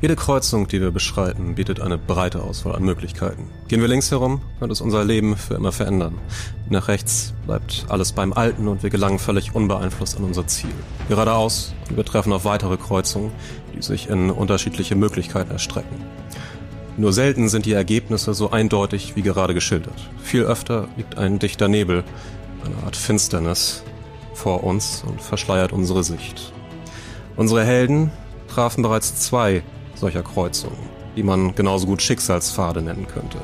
[0.00, 3.50] Jede Kreuzung, die wir beschreiten, bietet eine breite Auswahl an Möglichkeiten.
[3.66, 6.14] Gehen wir links herum, wird es unser Leben für immer verändern.
[6.70, 10.70] Nach rechts bleibt alles beim Alten und wir gelangen völlig unbeeinflusst an unser Ziel.
[11.08, 13.32] Geradeaus und wir treffen auf weitere Kreuzungen,
[13.74, 15.96] die sich in unterschiedliche Möglichkeiten erstrecken.
[16.96, 20.08] Nur selten sind die Ergebnisse so eindeutig wie gerade geschildert.
[20.22, 22.04] Viel öfter liegt ein dichter Nebel,
[22.64, 23.82] eine Art Finsternis
[24.32, 26.52] vor uns und verschleiert unsere Sicht.
[27.34, 28.12] Unsere Helden
[28.46, 29.64] trafen bereits zwei
[29.98, 30.78] solcher Kreuzungen,
[31.16, 33.38] die man genauso gut Schicksalspfade nennen könnte.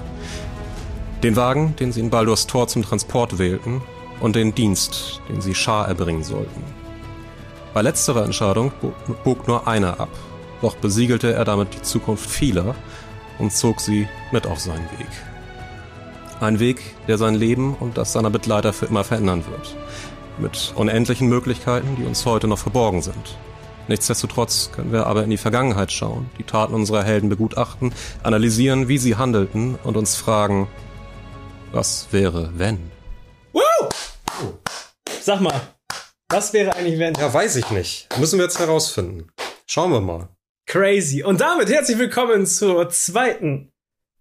[1.22, 3.82] Den Wagen, den sie in Baldurs Tor zum Transport wählten,
[4.20, 6.62] und den Dienst, den sie Schar erbringen sollten.
[7.72, 8.72] Bei letzterer Entscheidung
[9.24, 10.10] bog nur einer ab,
[10.62, 12.74] doch besiegelte er damit die Zukunft vieler
[13.38, 15.08] und zog sie mit auf seinen Weg.
[16.40, 19.76] Ein Weg, der sein Leben und das seiner Begleiter für immer verändern wird,
[20.38, 23.36] mit unendlichen Möglichkeiten, die uns heute noch verborgen sind.
[23.86, 27.92] Nichtsdestotrotz können wir aber in die Vergangenheit schauen, die Taten unserer Helden begutachten,
[28.22, 30.68] analysieren, wie sie handelten und uns fragen,
[31.70, 32.90] was wäre, wenn?
[33.52, 33.60] Woo!
[35.20, 35.60] Sag mal,
[36.30, 37.14] was wäre eigentlich, wenn?
[37.14, 38.08] Ja, weiß ich nicht.
[38.18, 39.28] Müssen wir jetzt herausfinden.
[39.66, 40.28] Schauen wir mal.
[40.66, 41.22] Crazy.
[41.22, 43.70] Und damit herzlich willkommen zur zweiten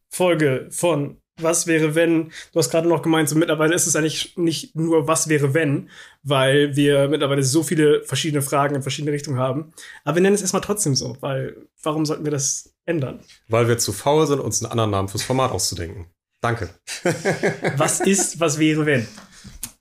[0.09, 4.37] Folge von was wäre, wenn, du hast gerade noch gemeint, so mittlerweile ist es eigentlich
[4.37, 5.89] nicht nur was wäre, wenn,
[6.21, 9.73] weil wir mittlerweile so viele verschiedene Fragen in verschiedene Richtungen haben.
[10.03, 13.21] Aber wir nennen es erstmal trotzdem so, weil warum sollten wir das ändern?
[13.47, 16.07] Weil wir zu faul sind, uns einen anderen Namen fürs Format auszudenken.
[16.41, 16.69] Danke.
[17.77, 19.07] was ist, was wäre, wenn?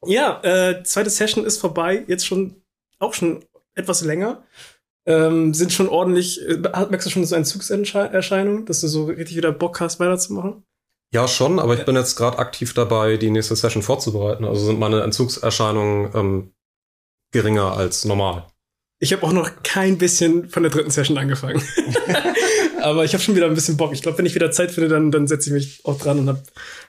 [0.04, 2.62] Ja, äh, zweite Session ist vorbei, jetzt schon,
[2.98, 4.44] auch schon etwas länger.
[5.04, 9.50] Ähm, sind schon ordentlich, äh, merkst du schon so Entzugserscheinung, dass du so richtig wieder
[9.50, 10.64] Bock hast, weiterzumachen?
[11.12, 14.46] Ja, schon, aber ich bin jetzt gerade aktiv dabei, die nächste Session vorzubereiten.
[14.46, 16.52] Also sind meine Entzugserscheinungen ähm,
[17.32, 18.46] geringer als normal.
[18.98, 21.62] Ich habe auch noch kein bisschen von der dritten Session angefangen.
[22.82, 23.92] aber ich habe schon wieder ein bisschen Bock.
[23.92, 26.28] Ich glaube, wenn ich wieder Zeit finde, dann, dann setze ich mich auch dran und
[26.28, 26.42] habe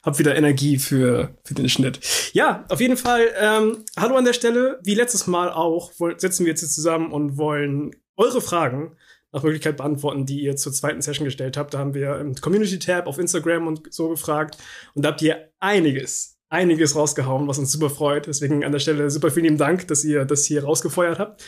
[0.04, 2.00] hab wieder Energie für, für den Schnitt.
[2.34, 4.80] Ja, auf jeden Fall, ähm, hallo an der Stelle.
[4.84, 8.96] Wie letztes Mal auch, setzen wir jetzt hier zusammen und wollen eure Fragen
[9.34, 11.74] nach Möglichkeit beantworten, die ihr zur zweiten Session gestellt habt.
[11.74, 14.58] Da haben wir im Community-Tab auf Instagram und so gefragt.
[14.94, 18.28] Und da habt ihr einiges, einiges rausgehauen, was uns super freut.
[18.28, 21.44] Deswegen an der Stelle super vielen lieben Dank, dass ihr das hier rausgefeuert habt.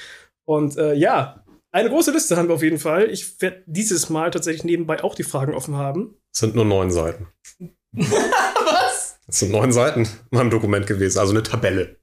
[0.46, 3.10] Und äh, ja, eine große Liste haben wir auf jeden Fall.
[3.10, 6.16] Ich werde dieses Mal tatsächlich nebenbei auch die Fragen offen haben.
[6.34, 7.28] Es sind nur neun Seiten.
[7.92, 9.20] was?
[9.28, 11.98] Es sind neun Seiten in meinem Dokument gewesen, also eine Tabelle.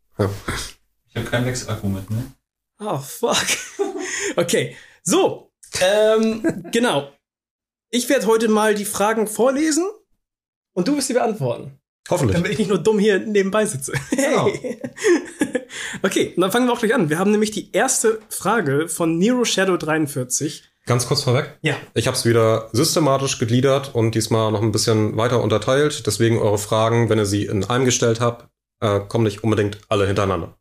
[1.08, 2.32] Ich habe kein Wechselakku mit, ne?
[2.80, 3.46] Oh, fuck.
[4.36, 7.12] okay, so, ähm, genau.
[7.90, 9.84] Ich werde heute mal die Fragen vorlesen
[10.72, 11.78] und du wirst sie beantworten.
[12.10, 12.36] Hoffentlich.
[12.36, 13.92] Damit ich nicht nur dumm hier nebenbei sitze.
[14.10, 14.48] Genau.
[16.02, 17.10] okay, dann fangen wir auch gleich an.
[17.10, 20.64] Wir haben nämlich die erste Frage von Nero Shadow 43.
[20.84, 21.58] Ganz kurz vorweg.
[21.62, 21.76] Ja.
[21.94, 26.06] Ich habe es wieder systematisch gegliedert und diesmal noch ein bisschen weiter unterteilt.
[26.06, 28.48] Deswegen eure Fragen, wenn ihr sie in einem gestellt habt,
[28.80, 30.58] äh, kommen nicht unbedingt alle hintereinander.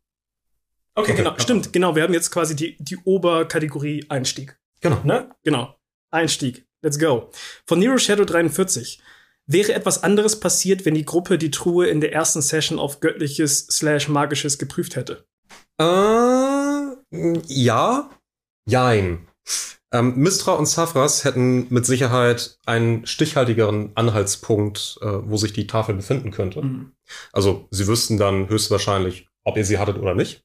[0.94, 1.34] Okay, okay, genau.
[1.38, 1.96] Stimmt, genau.
[1.96, 4.56] Wir haben jetzt quasi die, die Oberkategorie Einstieg.
[4.82, 5.00] Genau.
[5.04, 5.30] Ne?
[5.44, 5.74] Genau.
[6.10, 6.66] Einstieg.
[6.82, 7.30] Let's go.
[7.66, 9.00] Von Nero Shadow 43.
[9.46, 13.66] Wäre etwas anderes passiert, wenn die Gruppe die Truhe in der ersten Session auf göttliches
[13.66, 15.24] slash magisches geprüft hätte?
[15.80, 15.84] Äh,
[17.46, 18.10] ja.
[18.68, 19.26] Jein.
[19.92, 25.94] Ähm, Mistra und Safras hätten mit Sicherheit einen stichhaltigeren Anhaltspunkt, äh, wo sich die Tafel
[25.94, 26.62] befinden könnte.
[26.62, 26.92] Mhm.
[27.32, 30.44] Also sie wüssten dann höchstwahrscheinlich, ob ihr sie hattet oder nicht.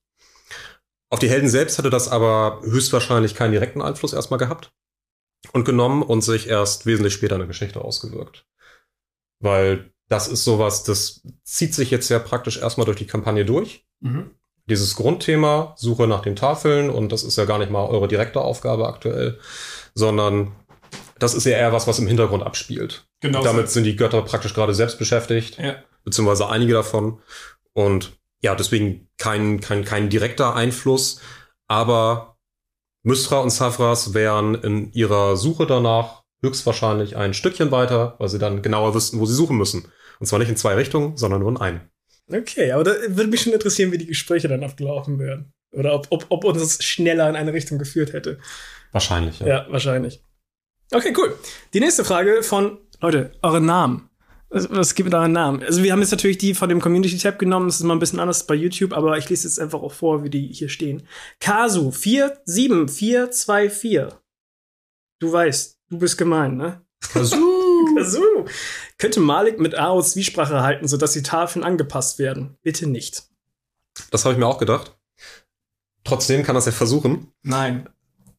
[1.10, 4.72] Auf die Helden selbst hatte das aber höchstwahrscheinlich keinen direkten Einfluss erstmal gehabt
[5.54, 8.46] und genommen und sich erst wesentlich später in der Geschichte ausgewirkt.
[9.40, 13.86] Weil das ist sowas, das zieht sich jetzt ja praktisch erstmal durch die Kampagne durch.
[14.00, 14.32] Mhm.
[14.70, 18.42] Dieses Grundthema, Suche nach den Tafeln, und das ist ja gar nicht mal eure direkte
[18.42, 19.40] Aufgabe aktuell,
[19.94, 20.52] sondern
[21.20, 23.08] das ist ja eher was, was im Hintergrund abspielt.
[23.22, 23.44] Genau.
[23.44, 25.76] Damit sind die Götter praktisch gerade selbst beschäftigt, ja.
[26.04, 27.22] beziehungsweise einige davon.
[27.74, 31.22] Und ja, deswegen kein, kein, kein direkter Einfluss,
[31.68, 32.38] aber
[33.04, 38.62] Mystra und Savras wären in ihrer Suche danach höchstwahrscheinlich ein Stückchen weiter, weil sie dann
[38.62, 39.92] genauer wüssten, wo sie suchen müssen.
[40.20, 41.90] Und zwar nicht in zwei Richtungen, sondern nur in eine.
[42.30, 45.54] Okay, aber da würde mich schon interessieren, wie die Gespräche dann abgelaufen wären.
[45.72, 48.40] Oder ob, ob, ob uns das schneller in eine Richtung geführt hätte.
[48.92, 49.48] Wahrscheinlich, ja.
[49.48, 50.22] Ja, wahrscheinlich.
[50.92, 51.38] Okay, cool.
[51.74, 54.07] Die nächste Frage von, Leute, eure Namen.
[54.50, 55.62] Was, gibt da einen Namen?
[55.62, 58.22] Also wir haben jetzt natürlich die von dem Community-Tab genommen, das ist mal ein bisschen
[58.22, 61.06] anders bei YouTube, aber ich lese jetzt einfach auch vor, wie die hier stehen.
[61.42, 64.18] Kasu 47424.
[65.20, 66.82] Du weißt, du bist gemein, ne?
[67.02, 67.36] Kasu!
[67.98, 68.22] Kasu!
[68.98, 72.56] Könnte Malik mit A aus Zwiesprache halten, sodass die Tafeln angepasst werden?
[72.62, 73.24] Bitte nicht.
[74.12, 74.98] Das habe ich mir auch gedacht.
[76.06, 77.34] Trotzdem kann das ja versuchen.
[77.42, 77.90] Nein.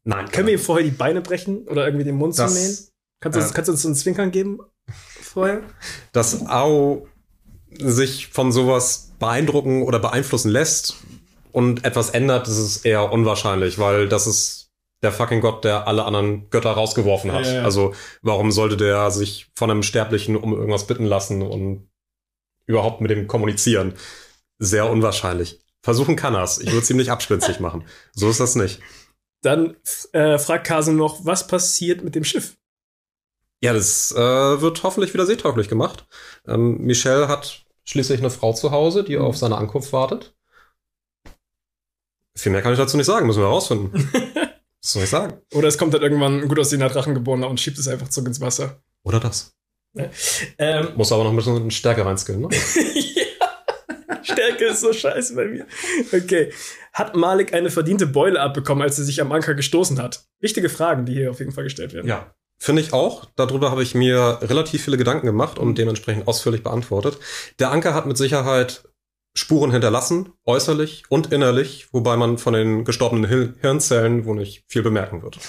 [0.05, 0.31] Nein.
[0.31, 2.79] Können wir ihm vorher die Beine brechen oder irgendwie den Mund Das- zumähen?
[3.21, 4.61] Kannst du, äh, kannst du uns so einen Zwinkern geben
[5.39, 5.63] vorher?
[6.13, 7.07] dass Ao
[7.71, 10.97] sich von sowas beeindrucken oder beeinflussen lässt
[11.53, 14.71] und etwas ändert, das ist eher unwahrscheinlich, weil das ist
[15.03, 17.47] der fucking Gott, der alle anderen Götter rausgeworfen hat.
[17.47, 17.63] Ja, ja.
[17.63, 21.89] Also warum sollte der sich von einem Sterblichen um irgendwas bitten lassen und
[22.67, 23.95] überhaupt mit dem kommunizieren?
[24.59, 25.61] Sehr unwahrscheinlich.
[25.83, 26.59] Versuchen kann er's.
[26.59, 27.85] Ich würde es ihm nicht abspitzig machen.
[28.13, 28.81] So ist das nicht.
[29.43, 29.77] Dann
[30.13, 32.57] äh, fragt Kasu noch, was passiert mit dem Schiff?
[33.63, 34.19] Ja, das äh,
[34.61, 36.07] wird hoffentlich wieder seetauglich gemacht.
[36.47, 39.25] Ähm, Michel hat schließlich eine Frau zu Hause, die Mhm.
[39.25, 40.35] auf seine Ankunft wartet.
[42.37, 43.93] Viel mehr kann ich dazu nicht sagen, müssen wir herausfinden.
[44.83, 45.41] Was soll ich sagen?
[45.55, 48.41] Oder es kommt dann irgendwann ein gut aussehender Drachengeborener und schiebt es einfach zurück ins
[48.41, 48.81] Wasser.
[49.03, 49.55] Oder das.
[50.59, 52.49] Ähm, Muss aber noch ein bisschen Stärke reinskillen, ne?
[52.95, 54.23] ja.
[54.23, 55.67] Stärke ist so scheiße bei mir.
[56.13, 56.53] Okay.
[56.93, 60.25] Hat Malik eine verdiente Beule abbekommen, als er sich am Anker gestoßen hat?
[60.39, 62.07] Wichtige Fragen, die hier auf jeden Fall gestellt werden.
[62.07, 62.33] Ja.
[62.69, 63.25] Finde ich auch.
[63.35, 67.19] Darüber habe ich mir relativ viele Gedanken gemacht und dementsprechend ausführlich beantwortet.
[67.59, 68.87] Der Anker hat mit Sicherheit
[69.35, 74.83] Spuren hinterlassen, äußerlich und innerlich, wobei man von den gestorbenen Hir Hirnzellen wohl nicht viel
[74.83, 75.39] bemerken wird.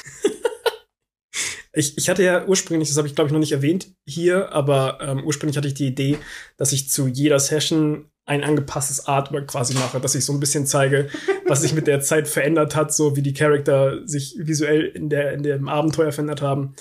[1.72, 4.98] Ich, ich hatte ja ursprünglich, das habe ich glaube ich noch nicht erwähnt hier, aber
[5.02, 6.18] ähm, ursprünglich hatte ich die Idee,
[6.58, 10.68] dass ich zu jeder Session ein angepasstes Artwork quasi mache, dass ich so ein bisschen
[10.68, 11.10] zeige,
[11.48, 15.34] was sich mit der Zeit verändert hat, so wie die Charakter sich visuell in, der,
[15.34, 16.76] in dem Abenteuer verändert haben.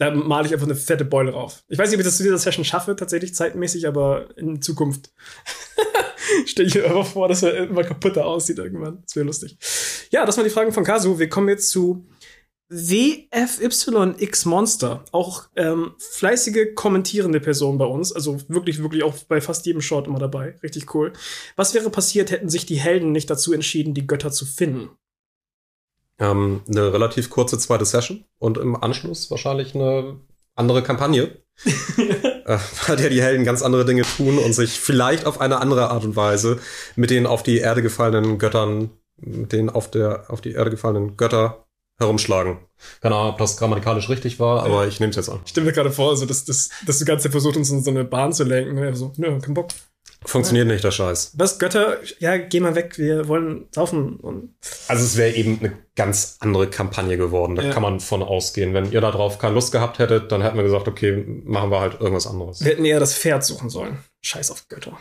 [0.00, 1.62] Da male ich einfach eine fette Beule drauf.
[1.68, 5.12] Ich weiß nicht, ob ich das zu dieser Session schaffe, tatsächlich zeitmäßig, aber in Zukunft
[6.46, 9.02] stelle ich mir einfach vor, dass er immer kaputter aussieht irgendwann.
[9.02, 9.58] Das wäre lustig.
[10.10, 11.18] Ja, das waren die Fragen von Kasu.
[11.18, 12.06] Wir kommen jetzt zu
[12.70, 19.66] WFYX Monster, auch ähm, fleißige kommentierende Person bei uns, also wirklich, wirklich auch bei fast
[19.66, 20.54] jedem Short immer dabei.
[20.62, 21.12] Richtig cool.
[21.56, 24.88] Was wäre passiert, hätten sich die Helden nicht dazu entschieden, die Götter zu finden?
[26.20, 30.20] Ähm, eine relativ kurze zweite Session und im Anschluss wahrscheinlich eine
[30.54, 31.38] andere Kampagne,
[31.96, 35.90] äh, bei der die Helden ganz andere Dinge tun und sich vielleicht auf eine andere
[35.90, 36.60] Art und Weise
[36.94, 41.16] mit den auf die Erde gefallenen Göttern, mit den auf der auf die Erde gefallenen
[41.16, 41.64] Götter
[41.98, 42.58] herumschlagen.
[43.00, 45.40] Keine Ahnung, ob das grammatikalisch richtig war, aber ich nehme es jetzt an.
[45.44, 47.82] Ich stelle mir gerade vor, so, dass, dass, dass du ganze Zeit versucht, uns in
[47.82, 48.74] so eine Bahn zu lenken.
[48.74, 48.96] Ne?
[48.96, 49.68] So, nö, kein Bock.
[50.26, 51.32] Funktioniert nicht, der Scheiß.
[51.36, 51.96] Was, Götter?
[52.18, 54.16] Ja, geh mal weg, wir wollen saufen.
[54.16, 54.54] Und
[54.86, 57.56] Also es wäre eben eine ganz andere Kampagne geworden.
[57.56, 57.72] Da Ja.
[57.72, 58.74] kann man von ausgehen.
[58.74, 62.00] Wenn ihr darauf keine Lust gehabt hättet, dann hätten wir gesagt, okay, machen wir halt
[62.00, 62.60] irgendwas anderes.
[62.62, 63.98] wir hätten eher das Pferd suchen sollen.
[64.20, 64.98] Scheiß auf Götter.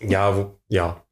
[0.00, 1.04] Ja, wo, ja.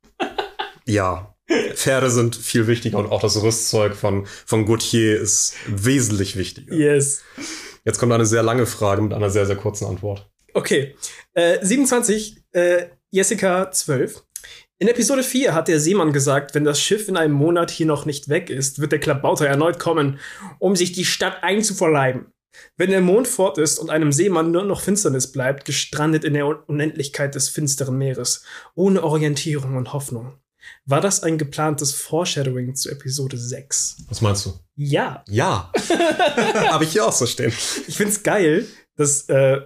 [0.86, 1.34] ja.
[1.74, 6.74] Pferde sind viel wichtiger und auch das Rüstzeug von, von Gautier ist wesentlich wichtiger.
[6.74, 7.20] Yes.
[7.84, 10.30] Jetzt kommt eine sehr lange Frage mit einer sehr, sehr kurzen Antwort.
[10.54, 10.94] Okay.
[11.34, 14.24] Äh, 27, äh, Jessica 12.
[14.80, 18.06] In Episode 4 hat der Seemann gesagt, wenn das Schiff in einem Monat hier noch
[18.06, 20.18] nicht weg ist, wird der Klabauter erneut kommen,
[20.58, 22.32] um sich die Stadt einzuverleiben.
[22.76, 26.68] Wenn der Mond fort ist und einem Seemann nur noch Finsternis bleibt, gestrandet in der
[26.68, 28.42] Unendlichkeit des finsteren Meeres,
[28.74, 30.40] ohne Orientierung und Hoffnung.
[30.84, 33.98] War das ein geplantes Foreshadowing zu Episode 6?
[34.08, 34.58] Was meinst du?
[34.74, 35.22] Ja.
[35.28, 35.70] Ja.
[36.68, 37.52] Habe ich hier auch so stehen.
[37.86, 38.66] Ich find's geil,
[38.96, 39.60] dass äh,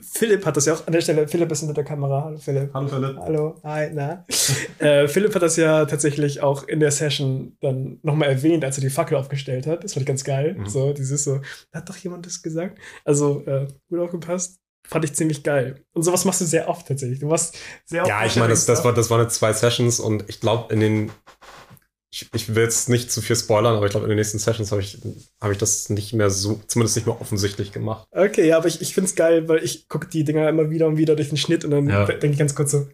[0.00, 1.28] Philipp hat das ja auch an der Stelle.
[1.28, 2.24] Philipp ist hinter der Kamera.
[2.24, 2.74] Hallo Philipp.
[2.74, 3.16] Hallo Philipp.
[3.18, 4.26] Hallo, hi, na.
[4.78, 8.80] äh, Philipp hat das ja tatsächlich auch in der Session dann nochmal erwähnt, als er
[8.80, 9.84] die Fackel aufgestellt hat.
[9.84, 10.56] Das fand ich ganz geil.
[10.58, 10.66] Mhm.
[10.66, 11.40] So, dieses so,
[11.72, 12.78] hat doch jemand das gesagt?
[13.04, 14.58] Also, äh, gut aufgepasst.
[14.88, 15.84] Fand ich ziemlich geil.
[15.92, 17.18] Und sowas machst du sehr oft tatsächlich.
[17.18, 18.08] Du machst sehr oft.
[18.08, 20.80] Ja, ich meine, das, das, war, das waren jetzt zwei Sessions und ich glaube, in
[20.80, 21.12] den.
[22.16, 24.72] Ich, ich will jetzt nicht zu viel spoilern, aber ich glaube, in den nächsten Sessions
[24.72, 24.96] habe ich,
[25.38, 28.08] hab ich das nicht mehr so, zumindest nicht mehr offensichtlich gemacht.
[28.10, 30.96] Okay, ja, aber ich, ich find's geil, weil ich gucke die Dinger immer wieder und
[30.96, 32.06] wieder durch den Schnitt und dann Ja.
[32.06, 32.88] denke ich ganz kurz so,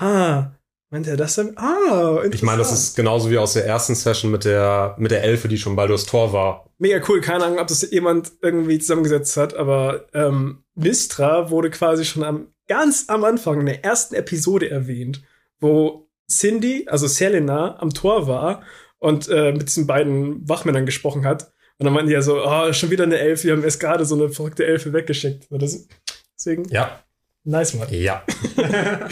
[0.00, 0.52] ah,
[0.90, 1.54] meint er das dann?
[1.58, 2.34] Ah, interessant.
[2.34, 5.48] Ich meine, das ist genauso wie aus der ersten Session mit der, mit der Elfe,
[5.48, 6.64] die schon Baldur's Tor war.
[6.78, 12.06] Mega cool, keine Ahnung, ob das jemand irgendwie zusammengesetzt hat, aber ähm, Mistra wurde quasi
[12.06, 15.22] schon am ganz am Anfang in der ersten Episode erwähnt,
[15.60, 16.08] wo
[16.38, 18.62] Cindy, also Selena, am Tor war
[18.98, 21.52] und äh, mit diesen beiden Wachmännern gesprochen hat.
[21.78, 24.04] Und dann meinten die ja so, oh, schon wieder eine Elfe, wir haben erst gerade
[24.04, 25.48] so eine verrückte Elfe weggeschickt.
[25.50, 27.02] Deswegen, Ja.
[27.44, 27.88] nice, Mann.
[27.90, 28.24] Ja.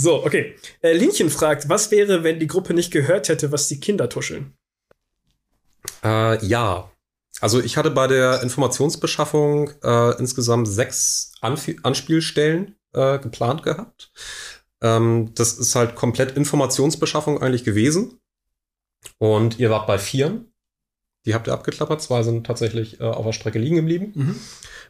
[0.00, 0.54] So, okay.
[0.80, 4.52] Äh, Linchen fragt, was wäre, wenn die Gruppe nicht gehört hätte, was die Kinder tuscheln?
[6.04, 6.88] Äh, ja.
[7.40, 14.12] Also ich hatte bei der Informationsbeschaffung äh, insgesamt sechs Anf Anspielstellen äh, geplant gehabt.
[14.82, 18.18] Ähm, das ist halt komplett Informationsbeschaffung eigentlich gewesen.
[19.18, 20.52] Und ihr wart bei vieren.
[21.26, 22.00] Die habt ihr abgeklappert.
[22.00, 24.38] Zwei sind tatsächlich äh, auf der Strecke liegen geblieben.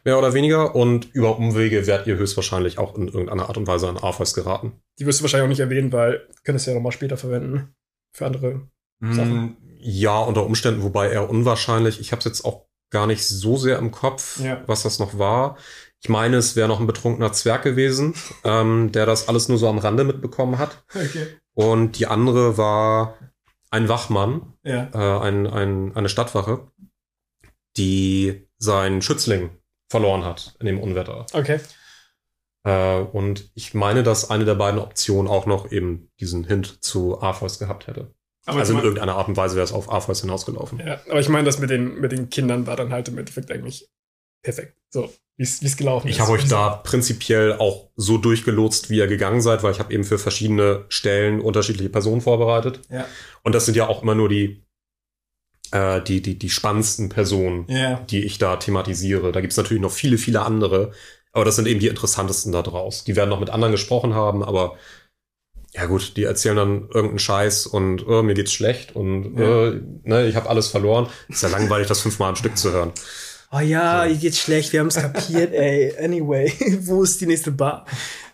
[0.05, 0.75] Mehr oder weniger.
[0.75, 4.73] Und über Umwege werdet ihr höchstwahrscheinlich auch in irgendeiner Art und Weise an Arthas geraten.
[4.99, 7.73] Die wirst du wahrscheinlich auch nicht erwähnen, weil du könntest ja nochmal später verwenden.
[8.15, 8.67] Für andere.
[9.01, 9.43] Sachen.
[9.43, 11.99] Mm, Ja, unter Umständen, wobei eher unwahrscheinlich.
[11.99, 14.63] Ich habe es jetzt auch gar nicht so sehr im Kopf, Ja.
[14.67, 15.57] was das noch war.
[16.01, 18.13] Ich meine, es wäre noch ein betrunkener Zwerg gewesen,
[18.43, 20.83] ähm, der das alles nur so am Rande mitbekommen hat.
[20.95, 21.27] Okay.
[21.53, 23.17] Und die andere war
[23.69, 24.89] ein Wachmann, Ja.
[24.93, 26.71] äh, ein, ein, eine Stadtwache,
[27.77, 29.51] die seinen Schützling
[29.89, 31.25] verloren hat in dem Unwetter.
[31.33, 31.59] Okay.
[32.63, 37.21] Äh, und ich meine, dass eine der beiden Optionen auch noch eben diesen Hint zu
[37.21, 38.13] Arpheus gehabt hätte.
[38.45, 40.79] Aber also in irgendeiner Art und Weise wäre es auf Arpheus hinausgelaufen.
[40.79, 43.51] Ja, aber ich meine, das mit den, mit den Kindern war dann halt im Endeffekt
[43.51, 43.87] eigentlich
[44.41, 44.75] perfekt.
[44.89, 46.15] So, wie es gelaufen ist.
[46.15, 49.93] Ich habe euch da prinzipiell auch so durchgelotst, wie ihr gegangen seid, weil ich habe
[49.93, 52.81] eben für verschiedene Stellen unterschiedliche Personen vorbereitet.
[52.89, 53.05] Ja.
[53.43, 54.65] Und das sind ja auch immer nur die,
[55.71, 58.01] äh, die, die, die spannendsten Personen, Ja.
[58.09, 59.31] die ich da thematisiere.
[59.31, 60.91] Da gibt's natürlich noch viele, viele andere,
[61.31, 63.05] aber das sind eben die interessantesten da draus.
[63.05, 64.75] Die werden noch mit anderen gesprochen haben, aber
[65.73, 69.67] ja gut, die erzählen dann irgendeinen Scheiß und äh, mir geht's schlecht und Ja.
[69.69, 71.07] äh, ne, ich habe alles verloren.
[71.29, 72.91] Ist ja langweilig, das fünfmal am Stück zu hören.
[73.51, 74.15] Oh ja, So.
[74.15, 75.95] geht's schlecht, wir haben es kapiert, ey.
[75.97, 77.85] Anyway, wo ist die nächste Bar?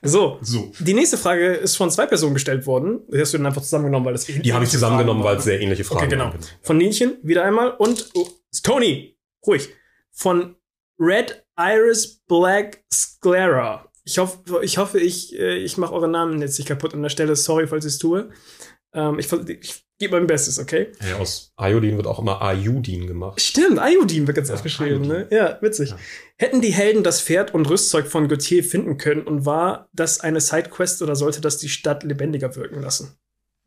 [0.02, 0.72] So, So.
[0.80, 3.00] die nächste Frage ist von zwei Personen gestellt worden.
[3.12, 5.60] Die hast du dann einfach zusammengenommen, weil das Die habe ich zusammengenommen, weil es sehr
[5.62, 6.26] ähnliche Fragen Okay, genau.
[6.26, 6.40] waren.
[6.62, 8.28] Von Nienchen wieder einmal und oh,
[8.62, 9.70] Tony, ruhig.
[10.12, 10.56] Von
[11.00, 13.90] Red Iris Black Sclera.
[14.04, 17.10] Ich hoffe, ich, hoffe, ich, äh, ich mache eure Namen jetzt nicht kaputt an der
[17.10, 17.36] Stelle.
[17.36, 18.30] Sorry, falls ich es tue.
[18.94, 20.92] Ähm, ich ich gebe mein Bestes, okay?
[21.08, 23.40] Ja, aus Iodin wird auch immer Ayudin gemacht.
[23.42, 25.28] Stimmt, Iodin wird ganz Ja, oft geschrieben, ne?
[25.32, 25.92] Ja, witzig.
[25.92, 25.98] Ja.
[26.38, 30.42] Hätten die Helden das Pferd und Rüstzeug von Gautier finden können und war das eine
[30.42, 33.16] Sidequest oder sollte das die Stadt lebendiger wirken lassen?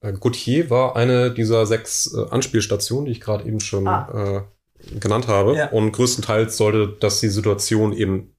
[0.00, 4.44] Äh, Gautier war eine dieser sechs äh, Anspielstationen, die ich gerade eben schon Ah.
[4.86, 5.56] äh, genannt habe.
[5.56, 5.70] Ja.
[5.70, 8.34] Und größtenteils sollte das die Situation eben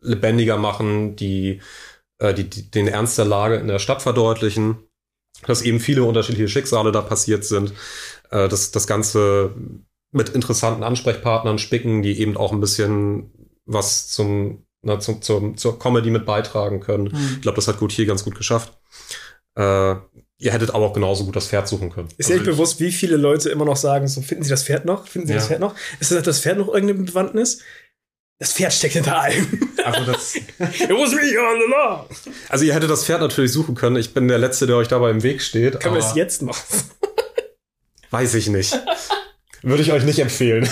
[0.00, 1.60] lebendiger machen, die,
[2.18, 4.76] äh, die, die den Ernst der Lage in der Stadt verdeutlichen,
[5.46, 7.72] dass eben viele unterschiedliche Schicksale da passiert sind,
[8.30, 9.54] äh, dass das Ganze
[10.12, 13.30] mit interessanten Ansprechpartnern spicken, die eben auch ein bisschen
[13.66, 17.06] was zum, na, zum, zum, zur Comedy mit beitragen können.
[17.36, 18.78] Ich glaube, das hat Gautier ganz gut geschafft.
[19.56, 19.94] Äh,
[20.38, 22.08] ihr hättet aber auch genauso gut das Pferd suchen können.
[22.16, 24.64] Ist dir Also nicht bewusst, wie viele Leute immer noch sagen, so finden sie das
[24.64, 25.06] Pferd noch?
[25.06, 25.38] Finden sie Ja.
[25.38, 25.74] das Pferd noch?
[26.00, 27.60] Ist das, das Pferd noch irgendeine Bewandtnis?
[28.40, 29.46] Das Pferd steckt hinter allem.
[29.84, 32.06] also, das, It was me all along.
[32.48, 33.96] also ihr hättet das Pferd natürlich suchen können.
[33.96, 35.78] Ich bin der Letzte, der euch dabei im Weg steht.
[35.80, 36.58] Können wir es jetzt noch?
[38.10, 38.78] Weiß ich nicht.
[39.62, 40.68] Würde ich euch nicht empfehlen.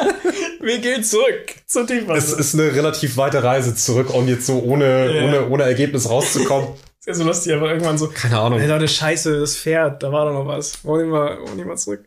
[0.60, 2.38] wir gehen zurück zur Es Tiefwasser.
[2.38, 5.24] ist eine relativ weite Reise zurück, um jetzt so ohne, Ja.
[5.24, 6.70] ohne, ohne Ergebnis rauszukommen.
[7.00, 8.60] ist ja so lustig, aber irgendwann so, Keine Ahnung.
[8.60, 10.84] ey Leute, scheiße, das Pferd, da war doch noch was.
[10.84, 12.04] Wollen wir mal, wollen wir mal zurück?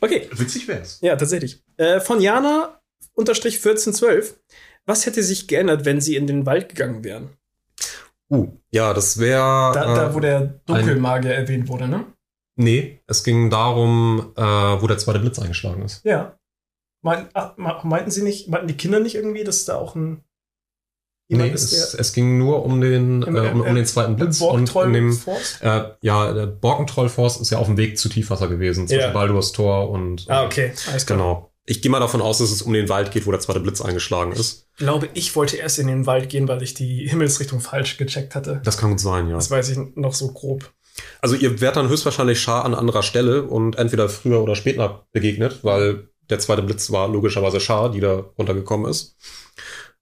[0.00, 0.98] Okay, Witzig wär's.
[1.00, 1.62] ja, tatsächlich.
[1.76, 2.80] Äh, von Jana
[3.14, 4.38] unterstrich 1412.
[4.86, 7.30] Was hätte sich geändert, wenn sie in den Wald gegangen wären?
[8.30, 9.72] Uh, ja, das wäre.
[9.74, 12.04] Da, da wo der Dunkelmagier erwähnt wurde, ne?
[12.56, 16.04] Nee, es ging darum, äh, wo der zweite Blitz eingeschlagen ist.
[16.04, 16.38] Ja.
[17.02, 20.22] Meint, ach, me- meinten sie nicht, meinten die Kinder nicht irgendwie, dass da auch ein
[21.28, 24.16] jemand Nee, ist, es, es ging nur um den, Im- äh, um, um den zweiten
[24.16, 24.40] Blitz.
[24.40, 25.18] Und in dem,
[25.60, 29.12] äh, ja, der Borkentrollforst ist ja auf dem Weg zu Tiefwasser gewesen, zwischen Ja.
[29.12, 30.26] Baldur's Tor und.
[30.28, 30.72] Ah, äh, okay.
[30.90, 31.18] Alles klar.
[31.18, 31.50] Genau.
[31.66, 33.80] Ich gehe mal davon aus, dass es um den Wald geht, wo der zweite Blitz
[33.80, 34.68] eingeschlagen ist.
[34.72, 38.34] Ich glaube, ich wollte erst in den Wald gehen, weil ich die Himmelsrichtung falsch gecheckt
[38.34, 38.60] hatte.
[38.64, 39.36] Das kann gut sein, ja.
[39.36, 40.72] Das weiß ich noch so grob.
[41.20, 45.60] Also ihr werdet dann höchstwahrscheinlich Schar an anderer Stelle und entweder früher oder später begegnet,
[45.62, 49.16] weil der zweite Blitz war logischerweise Schar, die da runtergekommen ist.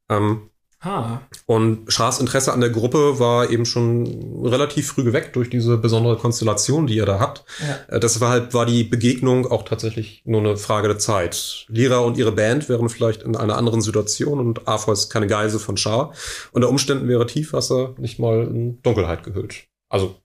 [0.09, 0.51] Ähm,
[0.85, 1.23] Ha.
[1.47, 6.17] und Schars Interesse an der Gruppe war eben schon relativ früh geweckt durch diese besondere
[6.17, 7.45] Konstellation, die ihr da habt.
[7.61, 7.97] Ja.
[7.97, 11.67] Äh, Deshalb war die Begegnung auch tatsächlich nur eine Frage der Zeit.
[11.69, 15.77] Lira und ihre Band wären vielleicht in einer anderen Situation und Arthur keine Geise von
[15.77, 16.15] Schar.
[16.51, 19.69] Unter Umständen wäre Tiefwasser nicht mal in Dunkelheit gehüllt.
[19.89, 20.17] Also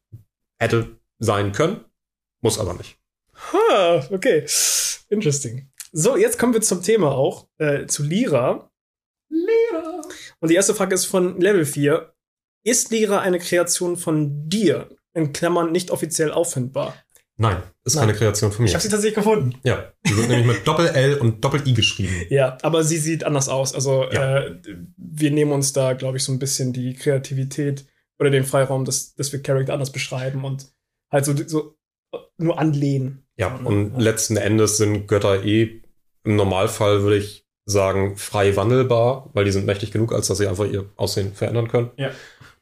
[0.59, 0.87] hätte
[1.19, 1.81] sein können,
[2.41, 2.97] muss aber nicht.
[3.53, 4.45] Ha, okay.
[5.09, 5.69] Interesting.
[5.91, 8.66] So, jetzt kommen wir zum Thema auch, äh, zu Lira.
[9.29, 10.01] Lira.
[10.39, 12.13] Und die erste Frage ist von Level 4.
[12.63, 14.89] Ist Lira eine Kreation von dir?
[15.13, 16.95] In Klammern nicht offiziell auffindbar.
[17.39, 18.07] Nein, ist Nein.
[18.07, 18.75] keine Kreation von Ich mir.
[18.75, 19.53] habe sie tatsächlich gefunden.
[19.63, 22.13] Ja, die wird nämlich mit Doppel-L und Doppel-I geschrieben.
[22.29, 23.73] Ja, aber sie sieht anders aus.
[23.75, 24.39] Also Ja.
[24.45, 24.59] äh,
[24.97, 27.85] wir nehmen uns da, glaube ich, so ein bisschen die Kreativität
[28.19, 30.67] oder den Freiraum, dass, dass wir Charakter anders beschreiben und
[31.11, 31.75] halt so, so
[32.37, 33.23] nur anlehnen.
[33.37, 35.83] Ja, und letzten Endes sind Götter eh
[36.23, 40.47] im Normalfall, würde ich sagen, frei wandelbar, weil die sind mächtig genug, als dass sie
[40.47, 41.91] einfach ihr Aussehen verändern können.
[41.97, 42.11] Ja.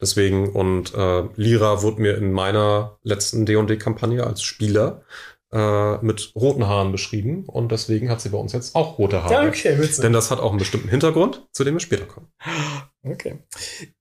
[0.02, 5.04] Deswegen, und äh, Lyra wurde mir in meiner letzten D&D-Kampagne als Spieler
[5.52, 9.48] äh, mit roten Haaren beschrieben und deswegen hat sie bei uns jetzt auch rote Haare.
[9.48, 10.02] Okay, witzig.
[10.02, 12.28] Denn das hat auch einen bestimmten Hintergrund, zu dem wir später kommen.
[13.04, 13.40] Okay.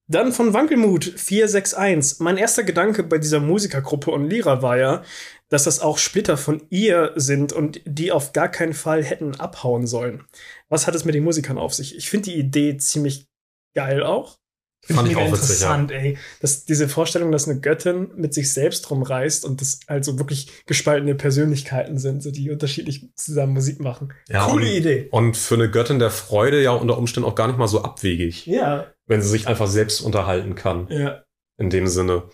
[0.06, 2.20] Dann von Wankelmut 461.
[2.20, 5.02] Mein erster Gedanke bei dieser Musikergruppe und Lira war ja,
[5.48, 9.86] dass das auch Splitter von ihr sind und die auf gar keinen Fall hätten abhauen
[9.86, 10.24] sollen.
[10.68, 11.96] Was hat es mit den Musikern auf sich?
[11.96, 13.28] Ich finde die Idee ziemlich
[13.74, 14.38] geil auch.
[14.86, 15.74] Finde Fand ich mega auch witzig, ja.
[15.74, 16.18] interessant, ey.
[16.40, 21.14] Dass diese Vorstellung, dass eine Göttin mit sich selbst rumreist und das also wirklich gespaltene
[21.14, 24.12] Persönlichkeiten sind, so die unterschiedlich zusammen Musik machen.
[24.28, 25.08] Ja, Coole und, Idee.
[25.10, 28.46] Und für eine Göttin der Freude ja unter Umständen auch gar nicht mal so abwegig,
[28.46, 30.86] Ja, wenn sie sich einfach selbst unterhalten kann.
[30.90, 31.22] ja.
[31.58, 32.24] in dem Sinne.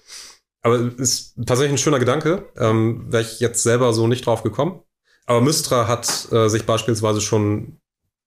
[0.62, 2.48] Aber ist tatsächlich ein schöner Gedanke.
[2.58, 4.80] Ähm, Wäre ich jetzt selber so nicht drauf gekommen.
[5.26, 7.79] Aber Mystra hat äh, sich beispielsweise schon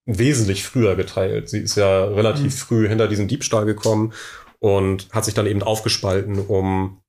[0.06, 1.50] wesentlich früher geteilt.
[1.50, 2.58] Sie ist ja relativ Mhm.
[2.58, 4.14] früh hinter diesen Diebstahl gekommen
[4.60, 7.02] und hat sich dann eben aufgespalten, um,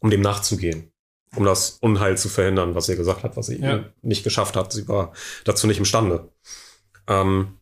[0.00, 0.92] um dem nachzugehen.
[1.34, 3.74] Um das Unheil zu verhindern, was sie gesagt hat, was sie Ja.
[3.76, 4.72] eben nicht geschafft hat.
[4.72, 5.12] Sie war
[5.44, 6.30] dazu nicht imstande.
[7.08, 7.58] Ähm,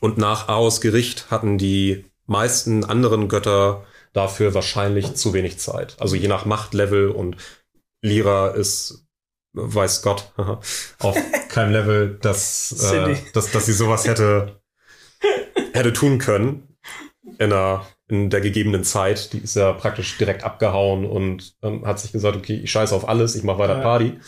[0.00, 5.96] und nach Aos Gericht hatten die meisten anderen Götter dafür wahrscheinlich zu wenig Zeit.
[6.00, 7.36] Also je nach Machtlevel und
[8.02, 9.03] Lyra ist,
[9.54, 10.32] weiß Gott,
[10.98, 11.16] auf
[11.48, 14.60] keinem Level, dass, äh, dass, dass sie sowas hätte,
[15.72, 16.76] hätte tun können
[17.38, 19.32] in der, in der gegebenen Zeit.
[19.32, 23.08] Die ist ja praktisch direkt abgehauen und ähm, hat sich gesagt, okay, ich scheiße auf
[23.08, 23.80] alles, ich mache weiter.
[23.80, 24.18] Party.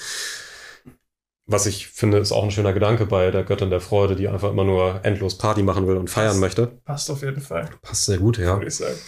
[1.48, 4.50] Was ich finde, ist auch ein schöner Gedanke bei der Göttin der Freude, die einfach
[4.50, 6.66] immer nur endlos Party machen will und feiern Das- möchte.
[6.84, 8.54] Passt auf jeden Fall, Passt sehr gut, ja.
[8.56, 8.98] würde ich sagen.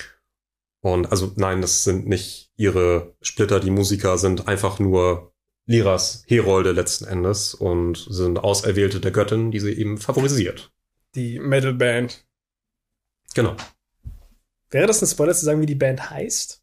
[0.81, 5.33] Und also nein, das sind nicht ihre Splitter, die Musiker sind einfach nur
[5.69, 10.73] Liras Herolde letzten Endes und sind Auserwählte der Göttin, die sie eben favorisiert.
[11.15, 12.25] Die Metal-Band.
[13.35, 13.55] Genau.
[14.71, 16.63] Wäre das ein Spoiler zu sagen, wie die Band heißt?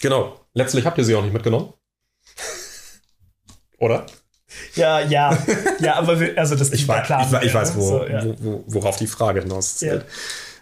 [0.00, 0.40] Genau.
[0.54, 1.74] Letztlich habt ihr sie auch nicht mitgenommen.
[3.78, 4.06] Oder?
[4.74, 5.36] Ja, ja.
[5.80, 7.42] Ja, aber wir, also das Ich, war weiß, klar.
[7.42, 8.24] ich, ich weiß, wo, So, ja.
[8.24, 10.04] wo, wo, worauf die Frage hinauszielt.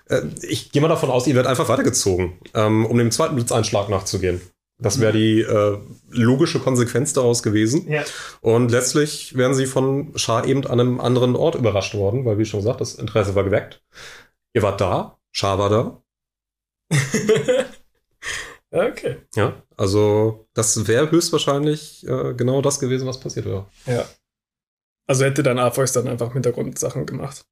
[0.09, 3.89] Äh, Ich gehe mal davon aus, ihr werdet einfach weitergezogen, ähm, um dem zweiten Blitzeinschlag
[3.89, 4.41] nachzugehen.
[4.79, 5.79] Das wäre die äh,
[6.11, 7.91] logische Konsequenz daraus gewesen.
[7.91, 8.05] Ja.
[8.43, 12.45] Und letztlich wären sie von Schar eben an einem anderen Ort überrascht worden, weil, wie
[12.45, 13.83] schon gesagt, das Interesse war geweckt.
[14.53, 16.03] Ihr wart da, Schar war da.
[18.71, 19.17] okay.
[19.35, 23.67] Ja, also das wäre höchstwahrscheinlich äh, genau das gewesen, was passiert wäre.
[23.87, 24.07] Ja.
[25.07, 27.45] Also hätte dann Arfois dann einfach Hintergrundsachen gemacht.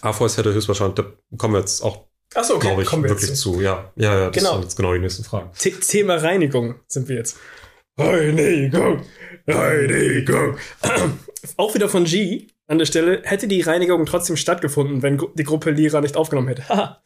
[0.00, 2.68] Arpheus hätte höchstwahrscheinlich, da kommen wir jetzt auch, Achso, okay.
[2.68, 3.60] glaube ich, wir wirklich jetzt zu.
[3.60, 4.52] Ja, ja, ja das Genau.
[4.54, 5.50] sind jetzt genau die nächsten Fragen.
[5.54, 7.36] The Thema Reinigung sind wir jetzt.
[7.98, 9.02] Reinigung,
[9.46, 10.56] Reinigung.
[11.58, 13.20] Auch wieder von G an der Stelle.
[13.24, 16.64] Hätte die Reinigung trotzdem stattgefunden, wenn die Gruppe Lira nicht aufgenommen hätte?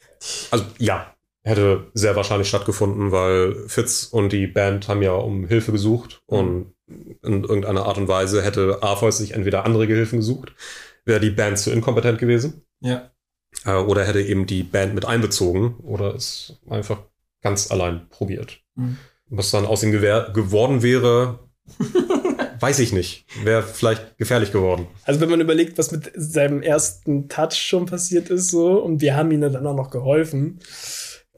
[0.49, 1.13] Also ja,
[1.47, 6.73] hätte sehr wahrscheinlich stattgefunden, weil Fitz und die Band haben ja um Hilfe gesucht und
[6.87, 10.53] in irgendeiner Art und Weise hätte Arpheus sich entweder andere Gehilfen gesucht,
[11.05, 13.11] wäre die Band zu inkompetent gewesen, ja.
[13.65, 16.99] äh, oder hätte eben die Band mit einbezogen oder es einfach
[17.41, 18.59] ganz allein probiert.
[18.75, 18.97] Mhm.
[19.29, 21.39] Was dann aus ihm gewehr geworden wäre,
[22.59, 23.25] weiß ich nicht.
[23.43, 24.87] Wäre vielleicht gefährlich geworden.
[25.03, 29.15] Also wenn man überlegt, was mit seinem ersten Touch schon passiert ist, so, und wir
[29.15, 30.59] haben ihm dann auch noch geholfen,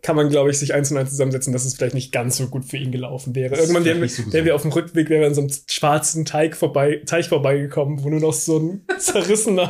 [0.02, 2.48] kann man, glaube ich, sich eins und eins zusammensetzen, dass es vielleicht nicht ganz so
[2.48, 3.52] gut für ihn gelaufen wäre.
[3.52, 5.52] Das Irgendwann wären wir, so wären wir auf dem Rückweg, wären wir an so einem
[5.68, 9.70] schwarzen Teig vorbei, Teich vorbeigekommen, wo nur noch so ein zerrissener